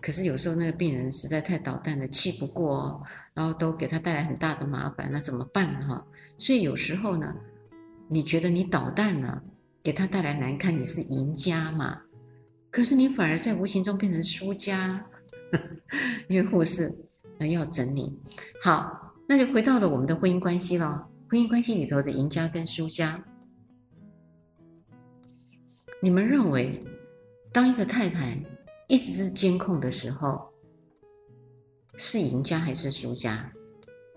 [0.02, 3.04] 可是有时候那个病人实在太捣蛋了，气不过，
[3.34, 6.02] 然后都给他带来很大的麻烦，那怎么办哈？
[6.38, 7.36] 所以有时候呢，
[8.08, 9.44] 你觉得你捣蛋了，
[9.84, 12.00] 给他带来难堪，你是赢家嘛？
[12.72, 15.06] 可是你反而在无形中变成输家，
[16.30, 16.98] 因为护士
[17.52, 18.18] 要整你。
[18.64, 21.06] 好，那就回到了我们的婚姻关系了。
[21.30, 23.22] 婚姻关系里头的赢家跟输家，
[26.02, 26.82] 你们认为，
[27.52, 28.38] 当一个太太
[28.88, 30.50] 一直是监控的时候，
[31.98, 33.52] 是赢家还是输家？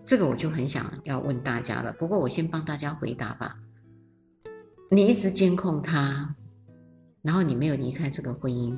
[0.05, 1.93] 这个我就很想要问大家了。
[1.93, 3.59] 不过我先帮大家回答吧。
[4.91, 6.35] 你一直监控他，
[7.22, 8.76] 然后你没有离开这个婚姻，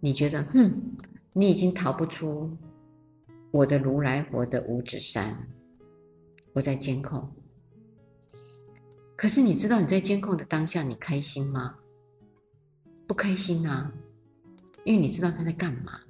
[0.00, 0.96] 你觉得，哼，
[1.32, 2.56] 你已经逃不出
[3.50, 5.48] 我的如来佛的五指山，
[6.54, 7.30] 我在监控。
[9.16, 11.74] 可是你知道你在监控的当下，你开心吗？
[13.08, 13.92] 不开心啊。
[14.84, 16.00] 因为你知道他在干嘛，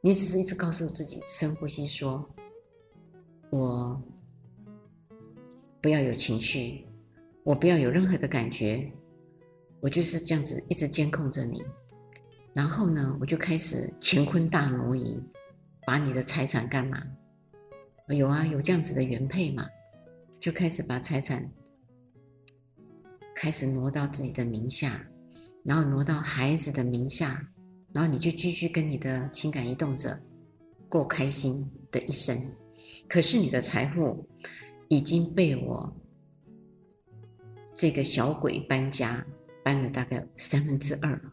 [0.00, 2.28] 你只是一直告诉自己深呼吸，说
[3.50, 4.02] ：“我
[5.80, 6.86] 不要有情绪，
[7.44, 8.90] 我不要有任何的感觉，
[9.80, 11.62] 我就是这样子一直监控着你。
[12.52, 15.22] 然后呢，我就开始乾坤大挪移，
[15.86, 17.00] 把你的财产干嘛？
[18.08, 19.64] 有啊，有这样子的原配嘛，
[20.40, 21.48] 就开始把财产
[23.36, 25.06] 开始挪到自己的名下，
[25.64, 27.46] 然后挪到孩子的名下。”
[27.92, 30.16] 然后你就继续跟你的情感移动者
[30.88, 32.40] 过开心的一生，
[33.08, 34.28] 可是你的财富
[34.86, 35.92] 已经被我
[37.74, 39.26] 这个小鬼搬家
[39.64, 41.32] 搬了大概三分之二了。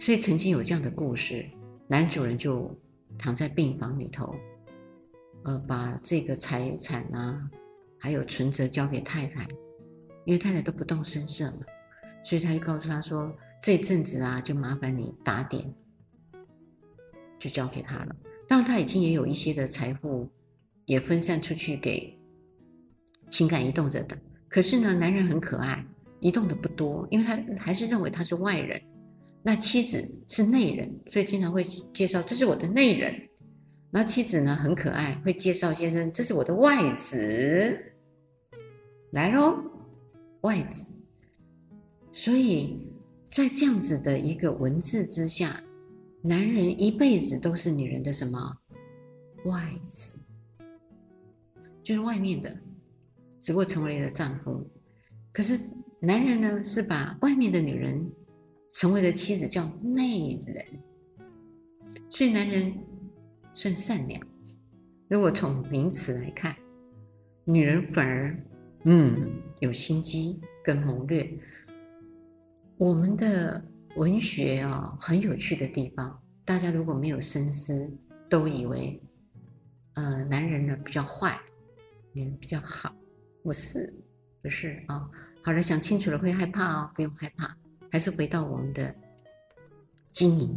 [0.00, 1.48] 所以曾经有这样的故事，
[1.86, 2.76] 男主人就
[3.16, 4.34] 躺在病房里头，
[5.44, 7.48] 呃，把这个财产啊，
[7.96, 9.46] 还有存折交给太太，
[10.24, 11.58] 因为太太都不动声色嘛，
[12.28, 13.34] 所以他就告诉他说。
[13.60, 15.68] 这一阵子啊，就麻烦你打点，
[17.40, 18.14] 就交给他了。
[18.46, 20.30] 当然，他已经也有一些的财富，
[20.84, 22.16] 也分散出去给
[23.28, 24.16] 情感移动着的。
[24.48, 25.84] 可是呢，男人很可爱，
[26.20, 28.80] 移动的不多，因为他还是认为他是外人。
[29.42, 33.12] 那妻子是内人，所以经常会介绍，这是我的内人。
[33.90, 37.92] 然后妻子呢很可爱，会介绍先生，这是我的外子。
[39.10, 39.58] 来喽，
[40.42, 40.92] 外子。
[42.18, 42.84] 所以。
[43.30, 45.62] 在这样子的一个文字之下，
[46.22, 48.56] 男人一辈子都是女人的什么
[49.44, 50.18] 外子，
[51.82, 52.56] 就是外面的，
[53.42, 54.66] 只不过成为了丈夫。
[55.30, 58.10] 可是男人呢，是把外面的女人
[58.72, 60.64] 成为了妻子，叫内人。
[62.08, 62.72] 所以男人
[63.52, 64.18] 算善良。
[65.06, 66.56] 如果从名词来看，
[67.44, 68.34] 女人反而
[68.86, 71.30] 嗯有心机跟谋略。
[72.78, 73.60] 我们的
[73.96, 77.90] 文学啊，很有趣的地方，大家如果没有深思，
[78.30, 79.02] 都以为，
[79.94, 81.40] 呃，男人呢比较坏，
[82.12, 82.94] 女人比较好，
[83.42, 83.92] 不是，
[84.40, 85.10] 不是啊。
[85.42, 87.52] 好了，想清楚了会害怕哦，不用害怕，
[87.90, 88.94] 还是回到我们的
[90.12, 90.56] 经营。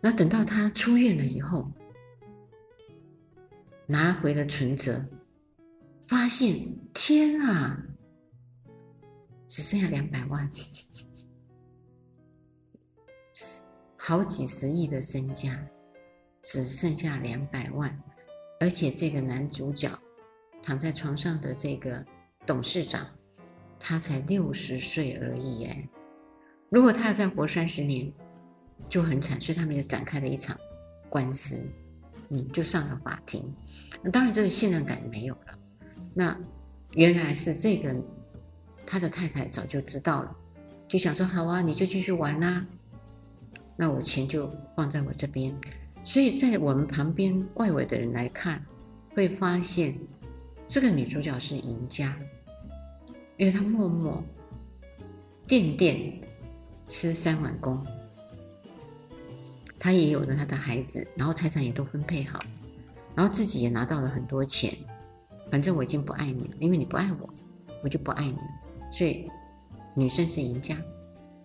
[0.00, 1.68] 那等到他出院了以后，
[3.88, 5.04] 拿回了存折，
[6.06, 7.86] 发现天啊！
[9.52, 10.50] 只剩下两百万，
[13.98, 15.62] 好几十亿的身家，
[16.40, 17.94] 只剩下两百万，
[18.60, 19.90] 而且这个男主角
[20.62, 22.02] 躺在床上的这个
[22.46, 23.06] 董事长，
[23.78, 25.86] 他才六十岁而已哎，
[26.70, 28.10] 如果他要再活三十年，
[28.88, 30.58] 就很惨，所以他们就展开了一场
[31.10, 31.62] 官司，
[32.30, 33.54] 嗯，就上了法庭。
[34.02, 35.58] 那当然，这个信任感没有了。
[36.14, 36.40] 那
[36.92, 37.94] 原来是这个。
[38.92, 40.36] 他的太太早就知道了，
[40.86, 42.66] 就想说：“好啊，你就继续玩呐，
[43.74, 45.50] 那我钱就放在我这边。”
[46.04, 48.62] 所以在我们旁边外围的人来看，
[49.14, 49.98] 会发现
[50.68, 52.14] 这个女主角是赢家，
[53.38, 54.22] 因为她默默、
[55.46, 56.20] 垫垫
[56.86, 57.82] 吃三碗公，
[59.78, 62.38] 他也有了他的孩子，然后财产也都分配好，
[63.14, 64.76] 然后自己也拿到了很多钱。
[65.50, 67.30] 反正我已经不爱你了，因为你不爱我，
[67.82, 68.61] 我就不爱你了。
[68.92, 69.28] 所以
[69.94, 70.76] 女生是赢家，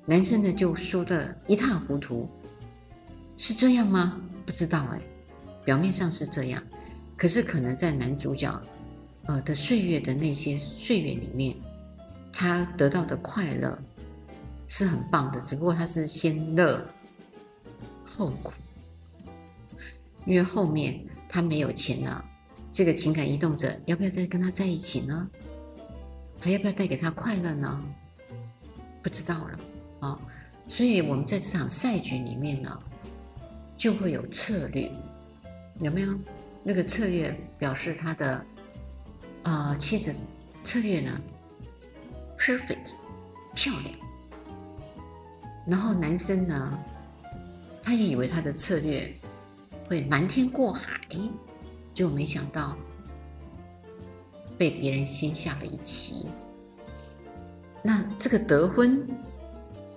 [0.05, 2.27] 男生呢就输得一塌糊涂，
[3.37, 4.21] 是这样吗？
[4.45, 5.01] 不知道哎，
[5.63, 6.61] 表面上是这样，
[7.15, 8.61] 可是可能在男主角
[9.27, 11.55] 呃的岁月的那些岁月里面，
[12.33, 13.79] 他得到的快乐
[14.67, 16.85] 是很棒的，只不过他是先乐
[18.05, 18.51] 后苦，
[20.25, 22.23] 因为后面他没有钱了。
[22.71, 25.29] 这个情感移动者要不要再跟他在一起呢？
[26.39, 27.83] 还要不要带给他快乐呢？
[29.01, 29.59] 不知道了
[29.99, 30.19] 啊、
[30.67, 32.79] 所以我们在这场赛局里面呢，
[33.75, 34.91] 就会有策略，
[35.79, 36.13] 有没有？
[36.63, 38.45] 那个策略表示他的
[39.43, 40.13] 呃妻子
[40.63, 41.19] 策略呢
[42.37, 42.91] ，perfect
[43.55, 43.95] 漂亮。
[45.65, 46.77] 然后男生呢，
[47.81, 49.13] 他也以为他的策略
[49.87, 50.99] 会瞒天过海。
[51.93, 52.77] 就没想到
[54.57, 56.27] 被别人先下了一棋。
[57.83, 59.07] 那这个得分，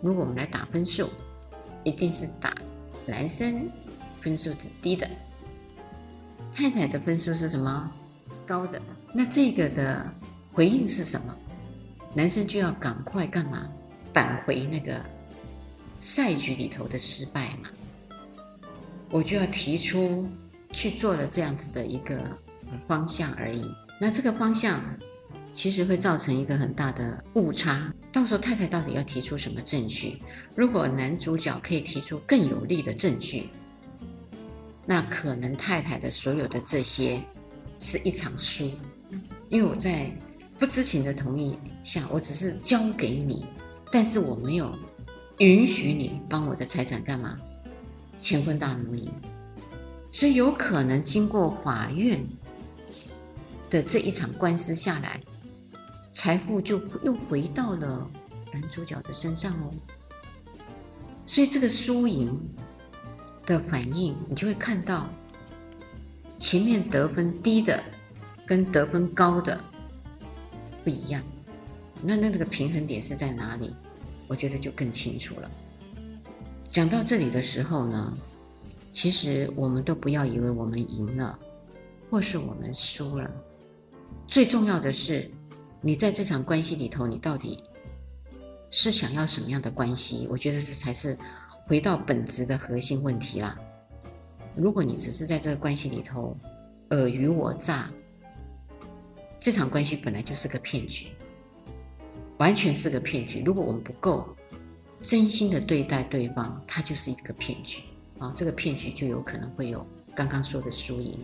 [0.01, 1.11] 如果我们来打分数，
[1.85, 2.55] 一定是打
[3.07, 3.69] 男生
[4.21, 5.09] 分数是低的，
[6.55, 7.91] 太太的分数是什么？
[8.47, 8.81] 高的。
[9.13, 10.13] 那这个的
[10.53, 11.37] 回应是什么？
[12.15, 13.69] 男生就要赶快干嘛？
[14.13, 15.01] 返回那个
[15.99, 17.69] 赛局里头的失败嘛。
[19.11, 20.29] 我就要提出。
[20.73, 22.39] 去做了这样子的一个
[22.87, 24.83] 方向而已，那这个方向
[25.53, 27.93] 其实会造成一个很大的误差。
[28.11, 30.19] 到时候太太到底要提出什么证据？
[30.55, 33.51] 如果男主角可以提出更有力的证据，
[34.87, 37.21] 那可能太太的所有的这些
[37.79, 38.71] 是一场输，
[39.51, 40.11] 因为我在
[40.59, 43.45] 不知情的同意下，我只是交给你，
[43.93, 44.75] 但是我没有
[45.39, 47.37] 允许你帮我的财产干嘛？
[48.19, 49.11] 乾坤大挪移。
[50.11, 52.21] 所以有可能经过法院
[53.71, 55.21] 的这一场官司下来，
[56.13, 58.11] 财富就又回到了
[58.53, 59.73] 男主角的身上哦。
[61.27, 62.37] 所以这个输赢
[63.47, 65.09] 的反应，你就会看到
[66.39, 67.81] 前面得分低的
[68.45, 69.59] 跟得分高的
[70.83, 71.23] 不一样。
[72.03, 73.75] 那那那个平衡点是在哪里？
[74.27, 75.51] 我觉得就更清楚了。
[76.71, 78.17] 讲到这里的时候呢，
[78.93, 81.39] 其实我们都不要以为我们赢了，
[82.09, 83.31] 或是我们输了。
[84.31, 85.29] 最重要的是，
[85.81, 87.65] 你在这场关系里头，你到底
[88.71, 90.29] 是想要什么样的关系？
[90.31, 91.19] 我觉得这才是
[91.67, 93.59] 回到本质的核心问题啦。
[94.55, 96.37] 如果你只是在这个关系里头
[96.91, 97.91] 尔虞我诈，
[99.41, 101.09] 这场关系本来就是个骗局，
[102.39, 103.43] 完全是个骗局。
[103.45, 104.25] 如果我们不够
[105.01, 107.83] 真心的对待对方，它就是一个骗局。
[108.21, 111.19] 啊、这个骗局就有可能会有刚刚说的输赢。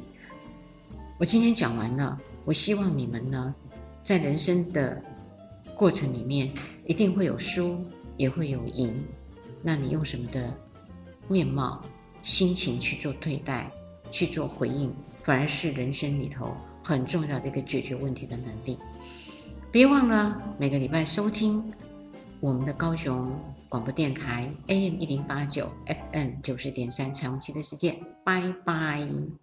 [1.19, 3.55] 我今天讲完了，我希望你们呢，
[4.03, 5.03] 在人生的
[5.75, 6.51] 过程里面，
[6.87, 7.85] 一定会有输，
[8.17, 9.05] 也会有赢。
[9.61, 10.57] 那你用什么的
[11.29, 11.83] 面貌、
[12.23, 13.69] 心情去做对待、
[14.13, 14.95] 去做回应，
[15.25, 18.79] 反而是人生里头很重要的一个解决问题的能力。
[19.73, 21.73] 别忘了每个礼拜收听
[22.41, 23.31] 我们的高雄。
[23.69, 29.07] 广播电台 AM 一零八九 FM 九十点三，彩虹旗的世界，拜拜。